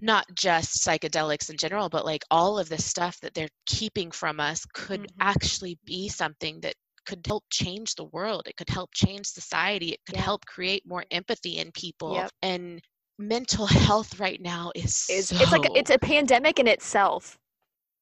[0.00, 4.40] not just psychedelics in general but like all of the stuff that they're keeping from
[4.40, 5.20] us could Mhm.
[5.20, 6.74] actually be something that
[7.06, 8.42] could help change the world.
[8.46, 9.90] It could help change society.
[9.92, 10.24] It could Yeah.
[10.24, 12.26] help create more empathy in people.
[12.26, 12.32] Yep.
[12.42, 12.82] And
[13.18, 17.38] mental health right now is Is so it's like it's a pandemic in itself.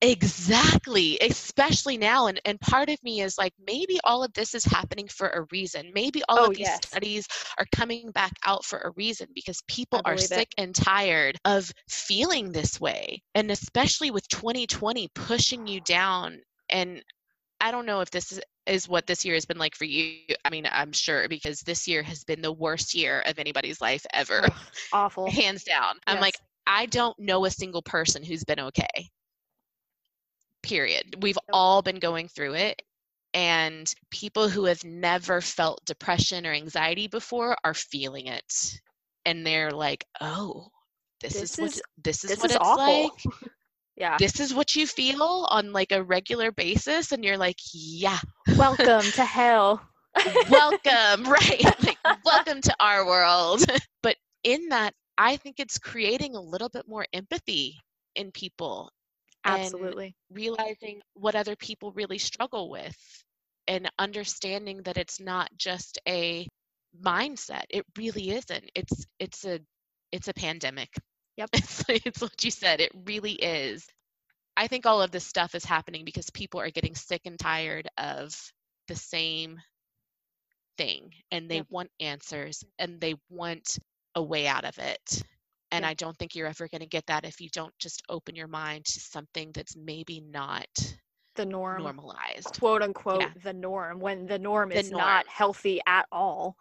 [0.00, 2.26] Exactly, especially now.
[2.26, 5.46] And, and part of me is like, maybe all of this is happening for a
[5.50, 5.90] reason.
[5.94, 6.86] Maybe all Oh, of these yes.
[6.86, 7.26] studies
[7.58, 10.34] are coming back out for a reason because people are believe it.
[10.34, 13.22] sick and tired of feeling this way.
[13.34, 16.40] And especially with 2020 pushing you down.
[16.68, 17.02] And
[17.60, 20.18] I don't know if this is, is what this year has been like for you.
[20.44, 24.04] I mean, I'm sure because this year has been the worst year of anybody's life
[24.12, 24.46] ever,
[24.92, 25.26] awful.
[25.26, 25.96] hands down.
[26.06, 26.36] I'm like,
[26.66, 29.08] I don't know a single person who's been okay.
[30.64, 31.16] Period.
[31.22, 32.82] We've all been going through it.
[33.34, 38.80] And people who have never felt depression or anxiety before are feeling it.
[39.26, 40.68] And they're like, oh,
[41.20, 43.02] this, This is what is- this is this what is it's awful.
[43.04, 43.12] like.
[43.96, 44.16] Yeah.
[44.18, 47.12] This is what you feel on like a regular basis.
[47.12, 48.18] And you're like, yeah,
[48.56, 49.80] Welcome to hell.
[50.50, 51.64] welcome, right?
[51.84, 53.64] Like, welcome to our world.
[54.02, 57.76] but in that, I think it's creating a little bit more empathy
[58.16, 58.90] in people
[59.44, 60.16] Absolutely.
[60.30, 62.96] realizing what other people really struggle with
[63.66, 66.48] and understanding that it's not just a
[67.04, 69.60] mindset it really isn't it's it's a
[70.12, 70.88] it's a pandemic
[71.36, 71.50] Yep.
[71.52, 73.86] it's, it's what you said it really is
[74.56, 77.88] i think all of this stuff is happening because people are getting sick and tired
[77.98, 78.34] of
[78.88, 79.58] the same
[80.76, 81.66] thing and they Yep.
[81.70, 83.78] want answers and they want
[84.14, 85.22] a way out of it
[85.74, 85.90] and Yep.
[85.90, 88.48] i don't think you're ever going to get that if you don't just open your
[88.48, 90.66] mind to something that's maybe not
[91.36, 91.92] The norm.
[91.94, 93.34] normalized Quote unquote Yeah.
[93.42, 96.56] the norm when the norm The is not healthy at all.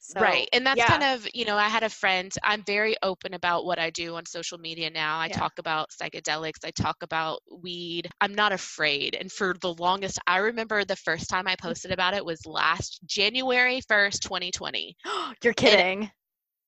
[0.00, 0.88] So, right and that's yeah.
[0.88, 4.14] kind of you know i had a friend i'm very open about what i do
[4.16, 5.38] on social media now i Yeah.
[5.38, 10.38] talk about psychedelics i talk about weed i'm not afraid and for the longest i
[10.38, 11.74] remember the first time i mm.
[11.74, 14.96] posted about it was last january 1st 2020
[15.42, 16.10] You're kidding.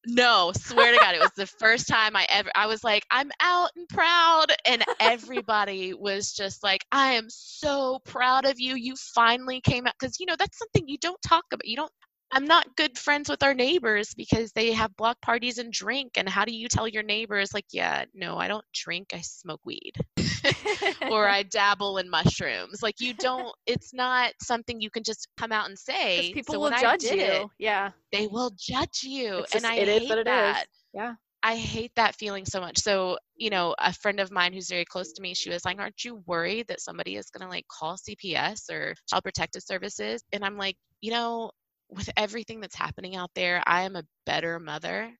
[0.06, 3.30] No, swear to God, it was the first time I ever, I was like, I'm
[3.40, 4.46] out and proud.
[4.64, 8.76] And everybody was just like, I am so proud of you.
[8.76, 9.92] You finally came out.
[10.00, 11.66] Because, you know, that's something you don't talk about.
[11.66, 11.92] You don't,
[12.32, 16.12] I'm not good friends with our neighbors because they have block parties and drink.
[16.16, 19.60] And how do you tell your neighbors, like, yeah, no, I don't drink, I smoke
[19.64, 19.92] weed
[21.10, 22.82] or I dabble in mushrooms?
[22.82, 26.32] Like, you don't, it's not something you can just come out and say.
[26.32, 27.20] people so will judge you.
[27.20, 27.90] it, yeah.
[28.12, 29.38] they will judge you.
[29.38, 30.24] It's and just- I it hate is what it is.
[30.26, 30.64] that.
[30.94, 31.14] Yeah.
[31.42, 32.78] I hate that feeling so much.
[32.78, 35.78] So, you know, a friend of mine who's very close to me, she was like,
[35.78, 40.22] Aren't you worried that somebody is going to like call CPS or Child Protective Services?
[40.32, 41.50] And I'm like, You know,
[41.90, 45.12] with everything that's happening out there, I am a better mother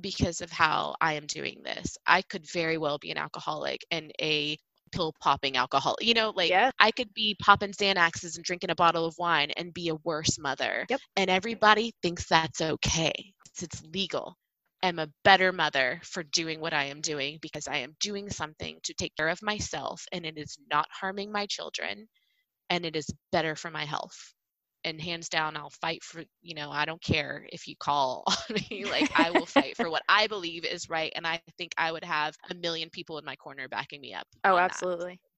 [0.00, 1.96] because of how I am doing this.
[2.06, 4.58] I could very well be an alcoholic and a
[4.92, 5.96] pill popping alcohol.
[6.00, 6.70] You know, like Yeah.
[6.78, 10.38] I could be popping Xanaxes and drinking a bottle of wine and be a worse
[10.38, 10.86] mother.
[10.88, 11.00] Yep.
[11.16, 13.12] And everybody thinks that's okay.
[13.46, 14.36] It's, it's legal.
[14.82, 18.78] I'm a better mother for doing what I am doing because I am doing something
[18.84, 22.08] to take care of myself and it is not harming my children
[22.70, 24.34] and it is better for my health.
[24.84, 28.56] And hands down, I'll fight for, you know, I don't care if you call on
[28.70, 28.84] me.
[28.84, 31.12] Like, I will fight for what I believe is right.
[31.14, 34.26] And I think I would have a million people in my corner backing me up.
[34.44, 34.64] Oh, on that.
[34.64, 35.20] absolutely.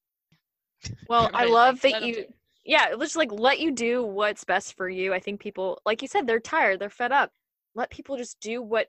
[1.09, 2.35] Well, I love like, that you do it."
[2.65, 5.13] yeah, let's just like let you do what's best for you.
[5.13, 7.31] I think people like you said, they're tired, they're fed up.
[7.75, 8.89] Let people just do what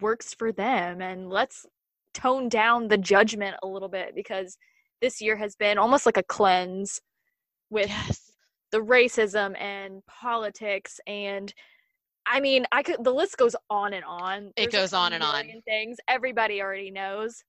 [0.00, 1.64] works for them and let's
[2.12, 4.58] tone down the judgment a little bit because
[5.00, 7.00] this year has been almost like a cleanse
[7.70, 8.27] with Yes.
[8.72, 11.52] The racism and politics and
[12.30, 14.48] I mean, I could the list goes on and on.
[14.48, 15.46] It There's, like, goes a on and on.
[15.64, 17.42] Things everybody already knows.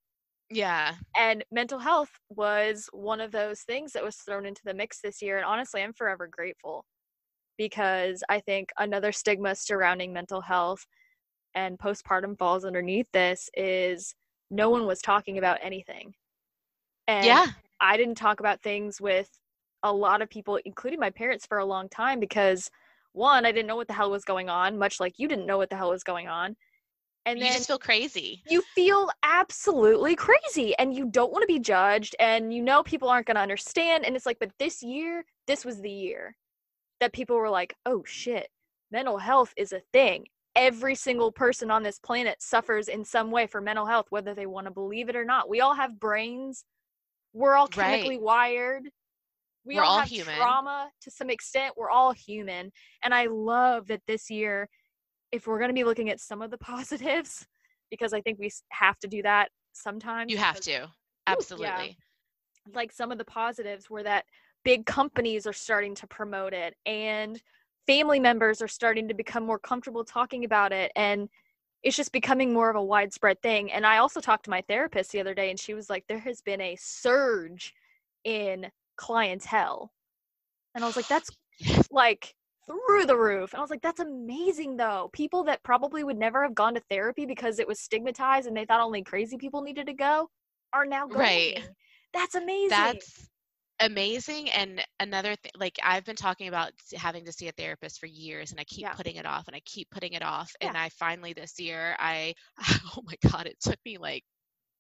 [0.49, 0.95] Yeah.
[1.17, 5.21] And mental health was one of those things that was thrown into the mix this
[5.21, 5.37] year.
[5.37, 6.85] And honestly, I'm forever grateful
[7.57, 10.85] because I think another stigma surrounding mental health
[11.55, 14.15] and postpartum falls underneath this is
[14.49, 16.13] no one was talking about anything.
[17.07, 17.47] And yeah.
[17.81, 19.29] I didn't talk about things with
[19.83, 22.69] a lot of people, including my parents, for a long time because
[23.13, 25.57] one, I didn't know what the hell was going on, much like you didn't know
[25.57, 26.55] what the hell was going on.
[27.25, 28.43] And you then just feel crazy.
[28.49, 33.09] you feel absolutely crazy and you don't want to be judged and you know people
[33.09, 36.35] aren't going to understand and it's like but this year this was the year
[36.99, 38.47] that people were like oh shit
[38.91, 40.25] mental health is a thing
[40.55, 44.45] every single person on this planet suffers in some way for mental health, whether they
[44.45, 45.49] want to believe it or not.
[45.49, 46.65] We all have brains.
[47.33, 48.21] We're all chemically Right.
[48.21, 48.89] wired.
[49.69, 50.35] We We're all, all have human.
[50.35, 51.75] trauma to some extent.
[51.77, 52.71] We're all human.
[53.03, 54.67] And I love that this year,
[55.31, 57.45] if we're going to be looking at some of the positives,
[57.91, 60.31] because I think we have to do that sometimes.
[60.31, 60.89] You have because, to.
[61.27, 61.97] Absolutely.
[62.73, 64.25] Like some of the positives were that
[64.65, 67.39] big companies are starting to promote it and
[67.85, 70.91] family members are starting to become more comfortable talking about it.
[70.95, 71.29] And
[71.83, 73.71] it's just becoming more of a widespread thing.
[73.71, 76.19] And I also talked to my therapist the other day, and she was like, there
[76.19, 77.75] has been a surge
[78.23, 78.65] in
[78.99, 79.91] clientele.
[80.75, 81.29] And I was like, that's
[81.91, 82.35] like
[82.67, 83.53] through the roof.
[83.53, 85.09] And I was like, that's amazing though.
[85.13, 88.65] People that probably would never have gone to therapy because it was stigmatized and they
[88.65, 90.29] thought only crazy people needed to go
[90.73, 91.19] are now going.
[91.19, 91.59] Right.
[92.13, 92.69] That's amazing.
[92.69, 93.29] That's
[93.79, 94.49] amazing.
[94.51, 98.51] And another thing, like I've been talking about having to see a therapist for years
[98.51, 98.93] and I keep Yeah.
[98.93, 100.51] putting it off and I keep putting it off.
[100.61, 100.67] Yeah.
[100.69, 102.35] And I finally this year, I,
[102.95, 104.23] oh my God, it took me like,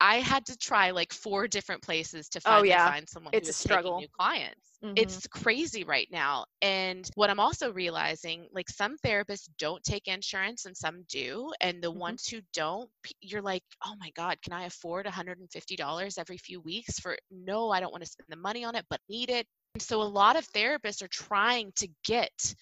[0.01, 2.91] I had to try like four different places to finally Oh, yeah.
[2.91, 3.93] find someone It's who a was struggle.
[3.95, 4.79] new clients.
[4.83, 4.95] Mhm.
[4.95, 6.45] It's crazy right now.
[6.61, 11.51] And what I'm also realizing, like some therapists don't take insurance and some do.
[11.61, 12.15] And the Mhm.
[12.15, 12.89] ones who don't,
[13.21, 17.79] you're like, oh my God, can I afford $150 every few weeks for no, I
[17.79, 19.47] don't want to spend the money on it, but need it.
[19.75, 22.53] And so a lot of therapists are trying to get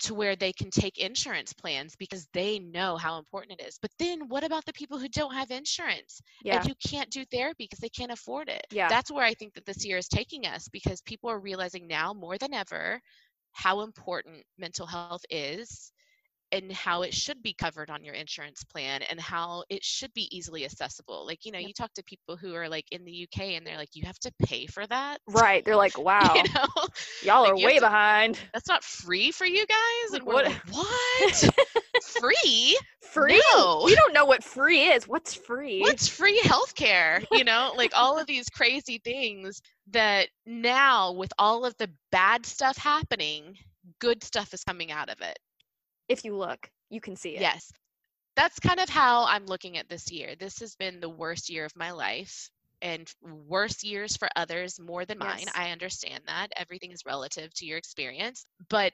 [0.00, 3.78] to where they can take insurance plans because they know how important it is.
[3.80, 6.20] But then what about the people who don't have insurance?
[6.42, 6.56] yeah.
[6.56, 8.66] and who can't do therapy because they can't afford it.
[8.70, 8.88] Yeah.
[8.88, 12.12] That's where I think that this year is taking us because people are realizing now
[12.12, 13.00] more than ever
[13.52, 15.92] how important mental health is
[16.52, 20.28] and how it should be covered on your insurance plan and how it should be
[20.36, 21.24] easily accessible.
[21.26, 21.68] Like, you know, Yep.
[21.68, 24.18] you talk to people who are like in the UK and they're like, you have
[24.20, 25.18] to pay for that.
[25.28, 25.64] right.
[25.64, 26.66] They're like, wow, You know,
[27.22, 28.38] y'all like, are way to- behind.
[28.52, 30.14] that's not free for you guys.
[30.14, 31.50] And what- like, what?
[32.02, 32.78] free?
[33.12, 33.42] Free?
[33.54, 33.82] No.
[33.84, 35.06] We don't know what free is.
[35.08, 35.80] What's free?
[35.80, 41.64] what's free healthcare you know like all of these crazy things that now with all
[41.64, 43.56] of the bad stuff happening
[44.00, 45.38] good stuff is coming out of it
[46.10, 47.40] if you look, you can see it.
[47.40, 47.72] yes
[48.36, 51.64] that's kind of how i'm looking at this year this has been the worst year
[51.64, 52.50] of my life
[52.82, 55.52] and worse years for others more than mine Yes.
[55.54, 58.92] i understand that everything is relative to your experience but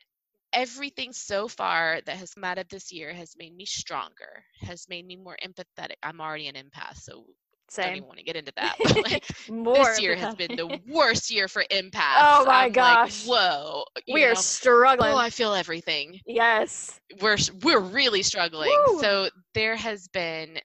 [0.52, 4.86] everything so far that has come out of this year has made me stronger has
[4.88, 7.24] made me more empathetic i'm already an empath so
[7.74, 8.76] don't even want to get into that.
[8.82, 12.16] But like this year has been the worst year for oh empaths.
[12.20, 13.26] Oh my I'm gosh.
[13.26, 13.84] Like, Whoa.
[14.12, 15.12] we are know, oh, struggling.
[15.12, 16.20] Oh, I feel everything.
[16.26, 17.00] yes.
[17.20, 18.70] We're we're really struggling.
[18.86, 19.00] Woo.
[19.00, 20.58] So there has been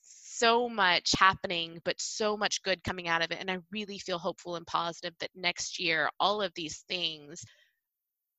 [0.00, 3.38] so much happening, but so much good coming out of it.
[3.40, 7.44] And I really feel hopeful and positive that next year, all of these things,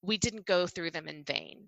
[0.01, 1.67] we didn't go through them in vain.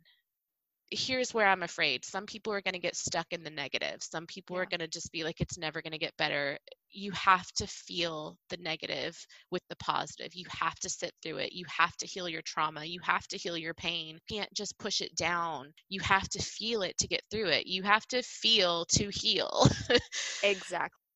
[0.90, 2.06] Here's where I'm afraid.
[2.06, 3.98] Some people are going to get stuck in the negative.
[4.02, 6.58] Some people are going to just be like, it's never going to get better.
[6.90, 9.18] You have to feel the negative
[9.52, 10.34] with the positive.
[10.34, 11.54] You have to sit through it.
[11.54, 12.86] You have to heal your trauma.
[12.86, 14.16] You have to heal your pain.
[14.16, 15.74] You can't just push it down.
[15.90, 17.68] You have to feel it to get through it.
[17.68, 19.68] You have to feel to heal.
[20.44, 21.07] Exactly.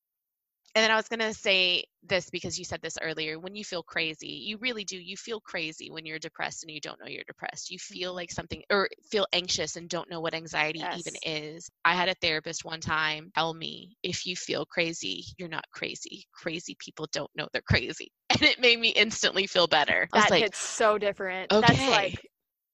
[0.76, 3.40] And then I was going to say this because you said this earlier.
[3.40, 4.98] When you feel crazy, you really do.
[4.98, 7.70] You feel crazy when you're depressed and you don't know you're depressed.
[7.72, 8.16] You feel Mhm.
[8.16, 11.70] like something, or feel anxious and don't know what anxiety even is.
[11.86, 16.26] I had a therapist one time tell me, if you feel crazy, you're not crazy.
[16.34, 18.12] Crazy people don't know they're crazy.
[18.32, 20.08] And it made me instantly feel better.
[20.14, 21.52] I was That like, hits so different.
[21.60, 21.88] That's okay.
[21.88, 22.26] like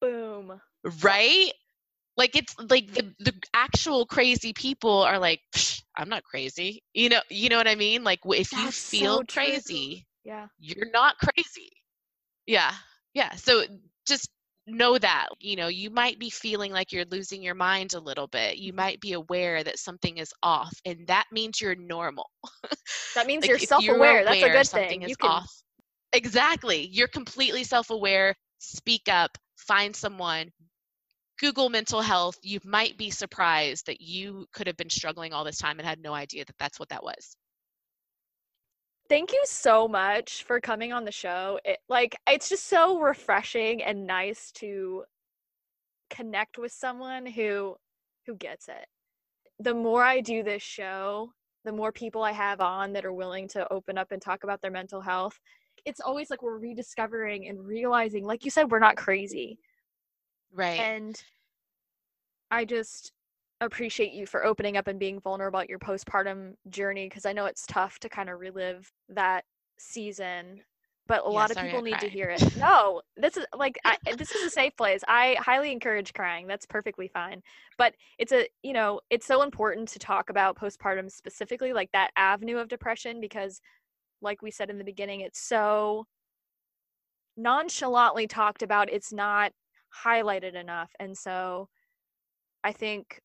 [0.01, 0.61] boom.
[1.03, 1.51] right?
[2.17, 6.83] Like it's like the the actual crazy people are like, "Psh, I'm not crazy.
[6.93, 8.03] You know, you know what I mean?
[8.03, 9.61] Like if you That's so feel true.
[9.63, 10.49] crazy, Yeah.
[10.59, 11.69] you're not crazy.
[12.47, 12.73] Yeah.
[13.13, 13.35] Yeah.
[13.35, 13.63] So
[14.07, 14.29] just
[14.67, 18.27] know that, you know, you might be feeling like you're losing your mind a little
[18.27, 18.57] bit.
[18.57, 18.73] You Mhm.
[18.73, 22.29] might be aware that something is off, and that means you're normal.
[23.15, 24.23] That means Like, you're self-aware.
[24.23, 25.03] That's a good something thing.
[25.03, 25.63] You can off.
[26.13, 26.87] Exactly.
[26.87, 28.35] You're completely self-aware.
[28.59, 29.37] Speak up.
[29.57, 30.51] Find someone.
[31.39, 32.37] Google mental health.
[32.41, 36.01] You might be surprised that you could have been struggling all this time and had
[36.01, 37.35] no idea that that's what that was.
[39.09, 41.59] Thank you so much for coming on the show.
[41.63, 45.05] It like it's just so refreshing and nice to
[46.09, 47.77] connect with someone who
[48.25, 48.85] who gets it.
[49.59, 51.31] The more I do this show,
[51.63, 54.61] the more people I have on that are willing to open up and talk about
[54.61, 55.39] their mental health.
[55.85, 59.57] It's always like we're rediscovering and realizing like you said we're not crazy.
[60.51, 60.89] Right.
[60.89, 61.23] And
[62.51, 63.11] I just
[63.59, 67.45] appreciate you for opening up and being vulnerable about your postpartum journey because I know
[67.45, 69.45] it's tough to kind of relive that
[69.79, 70.61] season
[71.07, 72.43] but a Yeah, lot of people need to hear it.
[72.53, 75.01] No, this is like I, this is a safe place.
[75.07, 76.47] I highly encourage crying.
[76.47, 77.41] That's perfectly fine.
[77.77, 82.11] But it's a you know it's so important to talk about postpartum specifically, like that
[82.17, 83.61] avenue of depression, because
[84.21, 86.07] like we said in the beginning, it's so
[87.35, 88.91] nonchalantly talked about.
[88.91, 89.51] It's not
[90.05, 91.69] highlighted enough, and so
[92.63, 93.21] I think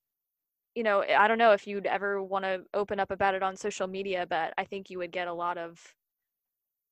[0.76, 3.42] you know eh, I don't know if you'd ever want to open up about it
[3.44, 5.96] on social media, but I think you would get a lot of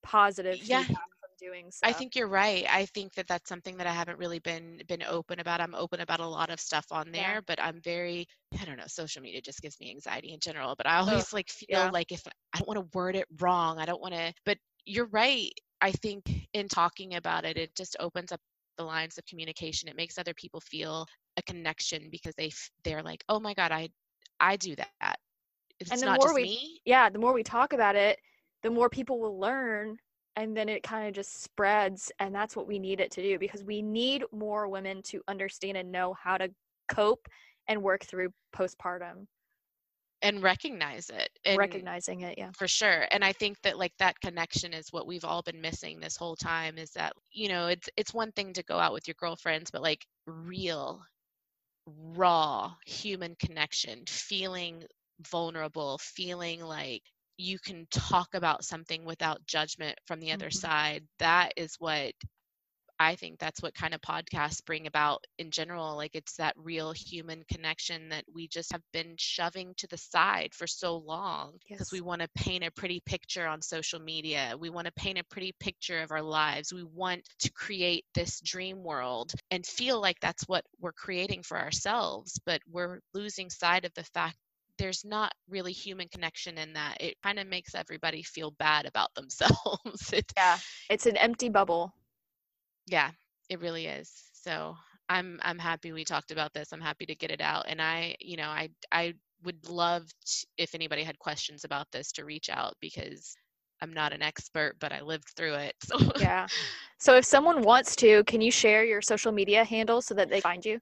[0.03, 0.85] positive Yeah.
[0.91, 1.87] feedback from doing so.
[1.87, 2.65] I think you're right.
[2.69, 5.61] I think that that's something that I haven't really been been open about.
[5.61, 7.35] I'm open about a lot of stuff on Yeah.
[7.35, 8.27] there, but I'm very
[8.59, 11.49] I don't know, social media just gives me anxiety in general, but I always like
[11.49, 11.91] feel yeah.
[11.91, 12.21] like if
[12.53, 15.51] I don't want to word it wrong, I don't want to but you're right.
[15.81, 18.41] I think in talking about it, it just opens up
[18.77, 19.89] the lines of communication.
[19.89, 21.05] It makes other people feel
[21.37, 23.89] a connection because they f- they're like, "Oh my god, I
[24.39, 25.19] I do that."
[25.79, 26.81] It's the not more just we- me.
[26.85, 28.19] yeah, the more we talk about it,
[28.63, 29.97] the more people will learn
[30.35, 33.37] and then it kind of just spreads and that's what we need it to do
[33.37, 36.49] because we need more women to understand and know how to
[36.87, 37.27] cope
[37.67, 39.27] and work through postpartum
[40.21, 44.19] and recognize it and recognizing it yeah for sure and i think that like that
[44.21, 47.89] connection is what we've all been missing this whole time is that you know it's
[47.97, 51.01] it's one thing to go out with your girlfriends but like real
[51.87, 54.83] raw human connection feeling
[55.31, 57.01] vulnerable feeling like
[57.37, 60.51] you can talk about something without judgment from the other Mhm.
[60.51, 62.13] side that is what
[63.01, 65.95] I think that's what kind of podcasts bring about in general.
[65.95, 70.53] Like it's that real human connection that we just have been shoving to the side
[70.53, 74.55] for so long because we want to paint a pretty picture on social media.
[74.59, 76.71] We want to paint a pretty picture of our lives.
[76.71, 81.57] We want to create this dream world and feel like that's what we're creating for
[81.57, 84.37] ourselves, but we're losing sight of the fact
[84.77, 86.97] there's not really human connection in that.
[86.99, 90.13] It kind of makes everybody feel bad about themselves.
[90.13, 90.57] it, yeah
[90.89, 91.93] it's an empty bubble
[92.91, 93.11] yeah,
[93.49, 94.11] it really is.
[94.33, 94.77] So
[95.09, 96.73] I'm I'm happy we talked about this.
[96.73, 97.65] I'm happy to get it out.
[97.69, 102.13] And I, you know, I I would love t if anybody had questions about this
[102.13, 103.35] to reach out because
[103.81, 105.75] I'm not an expert, but I lived through it.
[105.85, 106.47] So yeah
[106.99, 110.41] so if someone wants to can you share your social media handle so that they
[110.41, 110.79] find you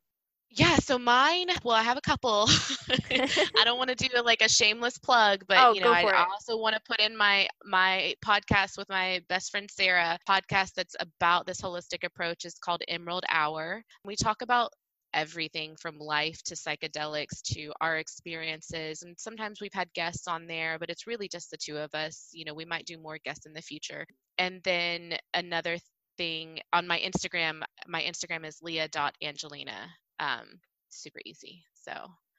[0.51, 2.47] yeah, so mine, well, I have a couple.
[3.11, 6.13] I don't want to do like a shameless plug, but Oh, you know, I it.
[6.31, 10.95] also want to put in my my podcast with my best friend Sarah, podcast that's
[10.99, 13.83] about this holistic approach is called Emerald Hour.
[14.03, 14.71] We talk about
[15.13, 20.77] everything from life to psychedelics to our experiences and sometimes we've had guests on there
[20.77, 23.45] but it's really just the two of us you know we might do more guests
[23.47, 24.05] in the future
[24.37, 25.77] and then another
[26.17, 29.89] thing on my instagram my instagram is leah.angelina
[30.19, 30.59] um
[30.89, 31.91] super easy so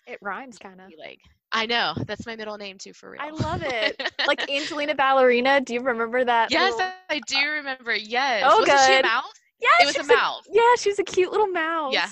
[0.07, 1.21] it rhymes kind of like
[1.53, 4.01] i know that's my middle name too for real I love it.
[4.27, 8.81] like angelina ballerina do you remember that yes little- i do remember yes Oh, wasn't
[8.87, 11.47] she a mouse yeah it was she a mouse yeah she was a cute little
[11.49, 12.09] mouse Yeah,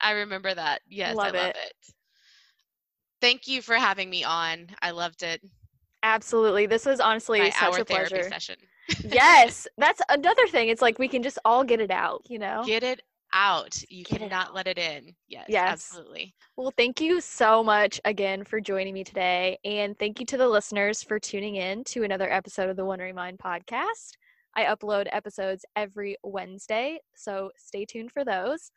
[0.00, 1.56] i remember that yes Love i love it.
[1.56, 1.72] it
[3.20, 5.40] thank you for having me on i loved it
[6.02, 6.66] Absolutely.
[6.66, 8.28] This was honestly my such hour a therapy pleasure.
[8.28, 8.56] session
[9.04, 9.66] yes.
[9.78, 10.68] That's another thing.
[10.68, 12.62] It's like we can just all get it out, you know?
[12.66, 13.00] get it
[13.34, 15.90] out you Get cannot let it in yes, Yes.
[15.90, 19.58] absolutely Well, thank you so much again for joining me today.
[19.64, 23.16] And thank you to the listeners for tuning in to another episode of the Wondering
[23.16, 24.12] Mind podcast.
[24.56, 28.70] I upload episodes every Wednesday, so stay tuned for those.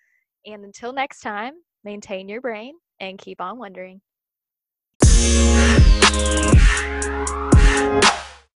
[0.48, 1.54] And until next time,
[1.84, 4.02] maintain your brain and keep on wondering.